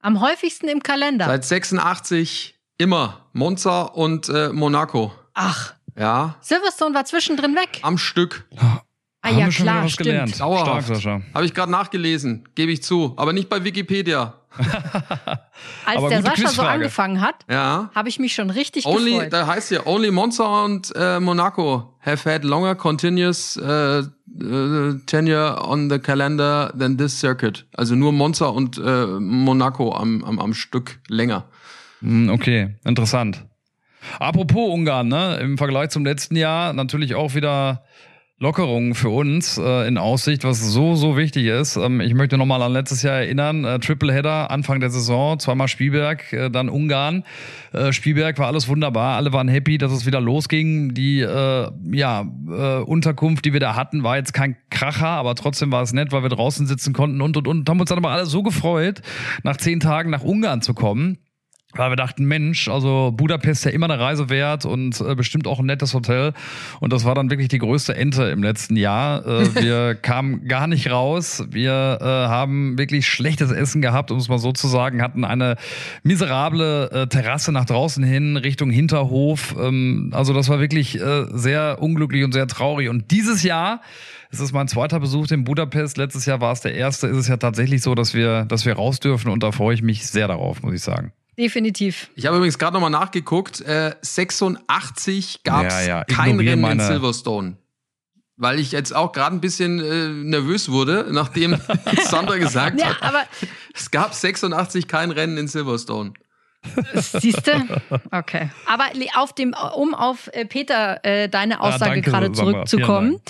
am 0.01 0.21
häufigsten 0.21 0.69
im 0.69 0.83
Kalender. 0.83 1.27
Seit 1.27 1.45
86 1.45 2.59
immer 2.79 3.27
Monza 3.33 3.83
und 3.83 4.29
äh, 4.29 4.51
Monaco. 4.51 5.13
Ach. 5.35 5.75
Ja. 5.99 6.37
Silverstone 6.41 6.95
war 6.95 7.05
zwischendrin 7.05 7.55
weg. 7.55 7.81
Am 7.83 7.99
Stück. 7.99 8.47
Ah 8.57 8.81
Haben 9.31 9.39
ja, 9.39 9.47
wir 9.47 9.53
schon 9.53 9.65
wieder 9.65 9.73
klar, 9.75 9.85
was 9.85 9.93
stimmt. 9.93 10.07
gelernt. 10.09 10.41
Dauerhaft. 10.41 10.85
Stark, 10.85 10.85
Sascha. 10.97 11.21
Habe 11.35 11.45
ich 11.45 11.55
gerade 11.55 11.73
nachgelesen, 11.73 12.49
gebe 12.55 12.71
ich 12.73 12.83
zu. 12.83 13.15
Aber 13.17 13.33
nicht 13.33 13.49
bei 13.49 13.65
Wikipedia. 13.65 14.35
Als 15.85 15.99
Aber 15.99 16.09
der 16.09 16.23
Sascha 16.23 16.37
so 16.37 16.43
Quizfrage. 16.45 16.69
angefangen 16.71 17.21
hat, 17.21 17.45
Ja. 17.51 17.91
habe 17.95 18.09
ich 18.09 18.19
mich 18.19 18.33
schon 18.35 18.51
richtig 18.51 18.87
Only, 18.87 19.13
gefreut. 19.13 19.33
da 19.33 19.47
heißt 19.47 19.71
ja, 19.71 19.87
only 19.87 20.11
Monza 20.11 20.65
und 20.65 20.93
äh, 20.97 21.21
Monaco 21.21 21.95
have 22.01 22.31
had 22.33 22.45
longer 22.45 22.75
continuous 22.75 23.57
äh, 23.57 23.99
äh, 23.99 24.05
tenure 25.07 25.63
on 25.67 25.91
the 25.91 25.99
calendar 25.99 26.73
than 26.79 26.97
this 26.97 27.19
circuit. 27.21 27.67
Also 27.77 27.95
nur 27.95 28.13
Monza 28.13 28.47
und 28.47 28.79
äh, 28.79 29.07
Monaco 29.07 29.95
am, 29.95 30.25
am, 30.25 30.39
am 30.39 30.55
Stück 30.55 31.01
länger. 31.09 31.45
Hm, 32.01 32.31
Okay, 32.31 32.77
interessant. 32.85 33.45
Apropos 34.19 34.73
Ungarn, 34.73 35.09
ne? 35.09 35.39
Im 35.41 35.59
Vergleich 35.59 35.91
zum 35.91 36.05
letzten 36.05 36.37
Jahr 36.37 36.73
natürlich 36.73 37.15
auch 37.15 37.35
wieder 37.35 37.83
Lockerungen 38.41 38.95
für 38.95 39.09
uns 39.09 39.59
äh, 39.59 39.89
in 39.89 39.99
Aussicht, 39.99 40.45
was 40.45 40.61
so, 40.61 40.95
so 40.95 41.17
wichtig 41.17 41.47
ist. 41.47 41.75
Ähm, 41.75 42.01
ich 42.01 42.15
möchte 42.15 42.39
nochmal 42.39 42.63
an 42.63 42.73
letztes 42.73 43.03
Jahr 43.03 43.17
erinnern, 43.17 43.65
äh, 43.65 43.81
Tripleheader, 43.81 44.53
Anfang 44.53 44.79
der 44.79 44.91
Saison, 44.91 45.41
zweimal 45.41 45.67
Spielberg, 45.67 46.33
äh, 46.33 46.49
dann 46.49 46.69
Ungarn. 46.69 47.25
Äh, 47.73 47.93
Spielberg 47.93 48.39
war 48.39 48.47
alles 48.47 48.69
wunderbar, 48.69 49.17
alle 49.17 49.33
waren 49.33 49.49
happy, 49.49 49.77
dass 49.77 49.91
es 49.91 50.07
wieder 50.07 50.21
losging. 50.21 50.95
Die 50.95 51.19
äh, 51.19 51.69
ja, 51.91 52.21
äh, 52.49 52.83
Unterkunft, 52.83 53.45
die 53.45 53.53
wir 53.53 53.61
da 53.61 53.75
hatten, 53.75 54.05
war 54.05 54.17
jetzt 54.17 54.33
kein 54.33 54.57
Kracher, 54.71 55.09
aber 55.09 55.35
trotzdem 55.35 55.73
war 55.73 55.83
es 55.83 55.93
nett, 55.93 56.13
weil 56.13 56.23
wir 56.23 56.31
draußen 56.31 56.69
sitzen 56.69 56.93
konnten 56.93 57.21
und, 57.21 57.37
und, 57.37 57.49
und 57.49 57.69
haben 57.69 57.81
uns 57.81 57.89
dann 57.89 57.99
aber 57.99 58.11
alle 58.11 58.27
so 58.27 58.45
gefreut, 58.45 59.03
nach 59.43 59.57
zehn 59.57 59.81
Tagen 59.81 60.11
nach 60.11 60.23
Ungarn 60.23 60.63
zu 60.63 60.75
kommen. 60.75 61.19
Weil 61.75 61.91
wir 61.91 61.97
dachten, 61.97 62.25
Mensch, 62.25 62.69
also 62.69 63.13
Budapest 63.15 63.61
ist 63.61 63.65
ja 63.67 63.71
immer 63.73 63.91
eine 63.91 64.01
Reise 64.01 64.31
wert 64.31 64.65
und 64.65 64.99
äh, 65.03 65.15
bestimmt 65.15 65.47
auch 65.47 65.59
ein 65.59 65.67
nettes 65.67 65.93
Hotel. 65.93 66.33
Und 66.81 66.95
das 66.95 67.05
war 67.05 67.15
dann 67.15 67.29
wirklich 67.29 67.49
die 67.49 67.59
größte 67.59 67.95
Ente 67.95 68.25
im 68.25 68.43
letzten 68.43 68.75
Jahr. 68.75 69.27
Äh, 69.27 69.55
wir 69.63 69.95
kamen 69.95 70.49
gar 70.49 70.67
nicht 70.67 70.91
raus. 70.91 71.45
Wir 71.51 71.99
äh, 72.01 72.05
haben 72.05 72.79
wirklich 72.79 73.07
schlechtes 73.07 73.51
Essen 73.51 73.83
gehabt, 73.83 74.11
um 74.11 74.17
es 74.17 74.29
mal 74.29 74.39
so 74.39 74.53
zu 74.53 74.67
sagen, 74.67 75.03
hatten 75.03 75.27
eine 75.27 75.57
miserable 76.03 76.91
äh, 76.91 77.07
Terrasse 77.07 77.53
nach 77.53 77.67
draußen 77.67 78.03
hin, 78.03 78.39
Richtung 78.39 78.71
Hinterhof. 78.71 79.55
Ähm, 79.61 80.11
also 80.15 80.33
das 80.33 80.49
war 80.49 80.61
wirklich 80.61 80.99
äh, 80.99 81.27
sehr 81.33 81.83
unglücklich 81.83 82.25
und 82.25 82.33
sehr 82.33 82.47
traurig. 82.47 82.89
Und 82.89 83.11
dieses 83.11 83.43
Jahr 83.43 83.83
es 84.31 84.41
ist 84.41 84.53
mein 84.53 84.69
zweiter 84.69 85.01
Besuch 85.01 85.31
in 85.31 85.45
Budapest. 85.45 85.97
Letztes 85.97 86.27
Jahr 86.27 86.43
war 86.43 86.53
es 86.53 86.61
der 86.61 86.75
erste. 86.75 87.07
Ist 87.07 87.17
es 87.17 87.29
ja 87.29 87.39
tatsächlich 87.39 87.81
so, 87.81 87.95
dass 87.95 88.13
wir, 88.13 88.45
dass 88.45 88.67
wir 88.67 88.75
raus 88.75 89.01
dürfen 89.01 89.31
und 89.31 89.43
da 89.43 89.53
freue 89.53 89.75
ich 89.75 89.81
mich 89.81 90.07
sehr 90.07 90.29
darauf, 90.29 90.63
muss 90.63 90.75
ich 90.75 90.83
sagen. 90.83 91.13
Definitiv. 91.39 92.11
Ich 92.17 92.27
habe 92.27 92.37
übrigens 92.37 92.59
gerade 92.59 92.75
nochmal 92.75 92.91
nachgeguckt. 92.91 93.61
Äh, 93.61 93.95
86 94.03 95.43
gab 95.45 95.67
es 95.67 95.75
Ja, 95.75 95.99
ja, 96.01 96.05
kein 96.05 96.37
Rennen 96.37 96.49
in 96.55 96.61
meine- 96.61 96.85
Silverstone. 96.87 97.57
Weil 98.41 98.61
ich 98.61 98.71
jetzt 98.71 98.95
auch 98.95 99.11
gerade 99.13 99.35
ein 99.35 99.41
bisschen 99.41 99.81
äh, 99.81 100.09
nervös 100.09 100.71
wurde, 100.71 101.07
nachdem 101.13 101.61
Sandra 102.05 102.37
gesagt 102.39 102.81
Ja, 102.81 102.87
hat, 102.89 103.03
aber 103.03 103.23
es 103.75 103.91
gab 103.91 104.15
86 104.15 104.87
kein 104.89 105.11
Rennen 105.11 105.39
in 105.39 105.49
Silverstone. 105.49 106.13
siehst 106.95 107.47
du? 107.47 107.81
Okay. 108.11 108.51
Aber 108.67 108.87
auf 109.15 109.33
dem, 109.33 109.55
um 109.77 109.95
auf 109.95 110.29
äh, 110.33 110.45
Peter 110.45 111.05
äh, 111.05 111.29
deine 111.29 111.61
Aussage 111.61 112.03
danke, 112.03 112.11
gerade 112.11 112.33
zurückzukommen. 112.33 113.21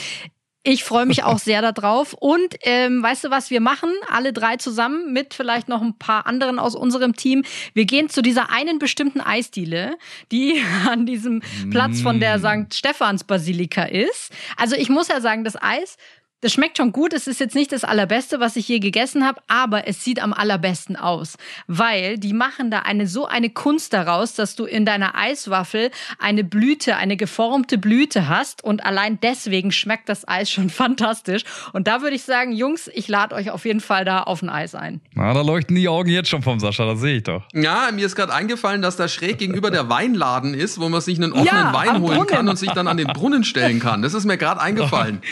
Ich 0.71 0.85
freue 0.85 1.07
mich 1.07 1.23
auch 1.23 1.39
sehr 1.39 1.63
darauf. 1.63 2.13
Und 2.13 2.57
ähm, 2.61 3.03
weißt 3.03 3.25
du, 3.25 3.31
was 3.31 3.49
wir 3.49 3.63
machen? 3.63 3.89
Alle 4.07 4.35
drei 4.35 4.59
zusammen 4.59 5.15
mit 5.15 5.33
vielleicht 5.33 5.67
noch 5.67 5.81
ein 5.81 5.97
paar 5.97 6.27
anderen 6.27 6.59
aus 6.59 6.75
unserem 6.75 7.17
Team. 7.17 7.43
Wir 7.73 7.87
gehen 7.87 8.11
zu 8.11 8.21
dieser 8.21 8.51
einen 8.51 8.79
bestimmten 8.79 9.23
Eisdiele, 9.23 9.97
die 10.31 10.63
an 10.87 11.07
diesem 11.07 11.41
Platz 11.71 12.03
von 12.03 12.21
der 12.21 12.37
Mm. 12.37 12.67
St. 12.67 12.75
Stephans 12.75 13.25
Basilika 13.25 13.85
ist. 13.85 14.31
Also 14.59 14.77
ich 14.77 14.91
muss 14.91 15.09
ja 15.09 15.23
sagen, 15.23 15.43
das 15.43 15.57
Eis 15.57 15.97
das 16.41 16.53
schmeckt 16.53 16.77
schon 16.77 16.93
gut. 16.93 17.13
Es 17.13 17.27
ist 17.27 17.41
jetzt 17.41 17.55
nicht 17.55 17.73
das 17.73 17.85
allerbeste, 17.85 18.39
was 18.41 18.57
ich 18.57 18.69
je 18.69 18.79
gegessen 18.79 19.27
habe, 19.27 19.41
aber 19.49 19.89
es 19.89 20.05
sieht 20.05 20.23
am 20.23 20.33
allerbesten 20.33 20.97
aus, 20.97 21.37
weil 21.67 22.17
die 22.19 22.33
machen 22.33 22.71
da 22.71 22.81
eine 22.81 23.07
so 23.07 23.27
eine 23.27 23.51
Kunst 23.51 23.93
daraus, 23.93 24.35
dass 24.35 24.55
du 24.55 24.65
in 24.65 24.85
deiner 24.85 25.17
Eiswaffel 25.17 25.91
eine 26.19 26.45
Blüte, 26.45 26.97
eine 26.97 27.17
geformte 27.17 27.77
Blüte 27.79 28.29
hast 28.29 28.63
und 28.63 28.85
allein 28.87 29.19
deswegen 29.21 29.73
schmeckt 29.73 30.09
das 30.09 30.27
Eis 30.29 30.51
schon 30.51 30.71
fantastisch. 30.71 31.43
Und 31.73 31.89
da 31.89 32.03
würde 32.03 32.15
ich 32.17 32.23
sagen, 32.23 32.53
Jungs, 32.53 32.89
ich 32.95 33.09
lade 33.09 33.35
euch 33.35 33.51
auf 33.51 33.65
jeden 33.65 33.81
Fall 33.81 34.05
da 34.05 34.23
auf 34.23 34.43
ein 34.43 34.49
Eis 34.49 34.75
ein. 34.75 35.01
Na, 35.15 35.35
da 35.35 35.43
leuchten 35.43 35.75
die 35.75 35.89
Augen 35.89 36.11
jetzt 36.11 36.29
schon 36.29 36.43
vom 36.43 36.61
Sascha, 36.61 36.85
das 36.87 37.01
sehe 37.01 37.17
ich 37.17 37.23
doch. 37.25 37.43
Ja, 37.53 37.89
mir 37.93 38.07
ist 38.07 38.15
gerade 38.15 38.33
eingefallen, 38.33 38.81
dass 38.83 38.97
da 38.97 39.09
schräg 39.09 39.39
gegenüber 39.39 39.71
der 39.71 39.89
Weinladen 39.89 40.55
ist, 40.55 40.79
wo 40.81 40.89
man 40.89 41.01
sich 41.01 41.19
einen 41.19 41.33
offenen 41.33 41.47
Ja, 41.47 41.73
Wein 41.75 42.01
holen 42.01 42.03
Brunnen. 42.19 42.27
kann 42.27 42.49
und 42.49 42.57
sich 42.57 42.71
dann 42.71 42.87
an 42.87 42.97
den 42.97 43.09
Brunnen 43.09 43.43
stellen 43.45 43.81
kann. 43.81 44.03
Das 44.03 44.15
ist 44.15 44.25
mir 44.25 44.37
gerade 44.39 44.61
eingefallen. 44.61 45.21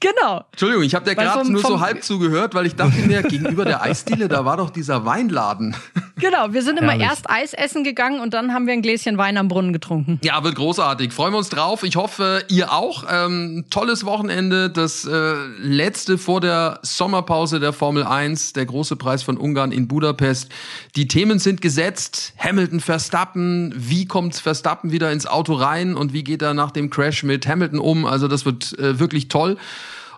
Genau. 0.00 0.44
Entschuldigung, 0.52 0.82
ich 0.84 0.94
habe 0.94 1.04
dir 1.08 1.16
Weil 1.16 1.26
gerade 1.26 1.44
vom- 1.44 1.52
nur 1.52 1.60
so 1.62 1.68
vom- 1.68 1.80
halb 1.80 2.02
zugehört, 2.02 2.54
weil 2.54 2.64
ich 2.66 2.74
dachte 2.74 2.98
mir, 3.02 3.22
gegenüber 3.22 3.64
der 3.66 3.82
Eisdiele, 3.82 4.28
da 4.28 4.44
war 4.46 4.56
doch 4.56 4.70
dieser 4.70 5.04
Weinladen. 5.04 5.76
Genau, 6.20 6.52
wir 6.52 6.62
sind 6.62 6.78
immer 6.78 6.90
Herrlich. 6.90 7.06
erst 7.08 7.30
Eis 7.30 7.54
essen 7.54 7.82
gegangen 7.82 8.20
und 8.20 8.34
dann 8.34 8.52
haben 8.52 8.66
wir 8.66 8.74
ein 8.74 8.82
Gläschen 8.82 9.16
Wein 9.16 9.38
am 9.38 9.48
Brunnen 9.48 9.72
getrunken. 9.72 10.20
Ja, 10.22 10.44
wird 10.44 10.54
großartig. 10.54 11.14
Freuen 11.14 11.32
wir 11.32 11.38
uns 11.38 11.48
drauf. 11.48 11.82
Ich 11.82 11.96
hoffe, 11.96 12.44
ihr 12.50 12.70
auch. 12.74 13.04
Ähm, 13.10 13.64
tolles 13.70 14.04
Wochenende. 14.04 14.68
Das 14.68 15.06
äh, 15.06 15.32
letzte 15.62 16.18
vor 16.18 16.42
der 16.42 16.78
Sommerpause 16.82 17.58
der 17.58 17.72
Formel 17.72 18.04
1, 18.04 18.52
der 18.52 18.66
große 18.66 18.96
Preis 18.96 19.22
von 19.22 19.38
Ungarn 19.38 19.72
in 19.72 19.88
Budapest. 19.88 20.50
Die 20.94 21.08
Themen 21.08 21.38
sind 21.38 21.62
gesetzt. 21.62 22.34
Hamilton, 22.36 22.80
Verstappen. 22.80 23.72
Wie 23.74 24.04
kommt 24.04 24.34
Verstappen 24.36 24.92
wieder 24.92 25.10
ins 25.12 25.24
Auto 25.26 25.54
rein 25.54 25.94
und 25.94 26.12
wie 26.12 26.22
geht 26.22 26.42
er 26.42 26.52
nach 26.52 26.70
dem 26.70 26.90
Crash 26.90 27.22
mit 27.22 27.46
Hamilton 27.48 27.78
um? 27.78 28.04
Also 28.04 28.28
das 28.28 28.44
wird 28.44 28.78
äh, 28.78 28.98
wirklich 28.98 29.28
toll. 29.28 29.56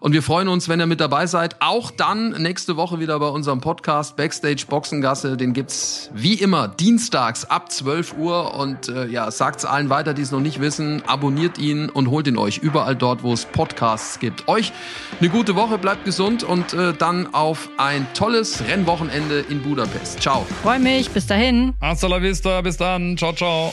Und 0.03 0.15
wir 0.15 0.23
freuen 0.25 0.49
uns, 0.49 0.69
wenn 0.69 0.81
ihr 0.81 0.87
mit 0.87 1.01
dabei 1.01 1.29
seid. 1.29 1.55
Auch 1.61 1.93
dann 1.93 2.31
nächste 2.31 2.77
Woche 2.77 2.99
wieder 2.99 3.21
bei 3.21 3.29
unserem 3.29 3.61
Podcast 3.61 4.17
Backstage 4.17 4.65
Boxengasse. 4.69 5.37
Den 5.37 5.53
gibt's 5.53 6.11
wie 6.13 6.35
immer 6.35 6.67
dienstags 6.67 7.45
ab 7.45 7.71
12 7.71 8.19
Uhr. 8.19 8.57
Und 8.57 8.89
äh, 8.89 9.07
ja, 9.07 9.31
sagt's 9.31 9.65
allen 9.65 9.91
weiter, 9.91 10.13
die 10.13 10.23
es 10.23 10.33
noch 10.33 10.41
nicht 10.41 10.61
wissen. 10.61 11.05
Abonniert 11.07 11.57
ihn 11.57 11.89
und 11.89 12.11
holt 12.11 12.27
ihn 12.27 12.37
euch 12.37 12.59
überall 12.59 12.97
dort, 12.97 13.23
wo 13.23 13.33
es 13.33 13.45
Podcasts 13.45 14.19
gibt. 14.19 14.49
Euch 14.49 14.73
eine 15.21 15.29
gute 15.29 15.55
Woche, 15.55 15.79
bleibt 15.79 16.05
gesund 16.05 16.43
und 16.43 16.73
äh, 16.73 16.95
dann 16.95 17.33
auf 17.33 17.69
ein 17.77 18.05
tolles 18.13 18.61
Rennwochenende 18.67 19.45
in 19.49 19.63
Budapest. 19.63 20.21
Ciao. 20.21 20.45
Freue 20.63 20.81
mich, 20.81 21.11
bis 21.11 21.29
dahin. 21.29 21.75
Hasta 21.81 22.09
la 22.09 22.21
vista, 22.21 22.61
bis 22.61 22.77
dann. 22.77 23.17
Ciao, 23.17 23.33
ciao. 23.33 23.73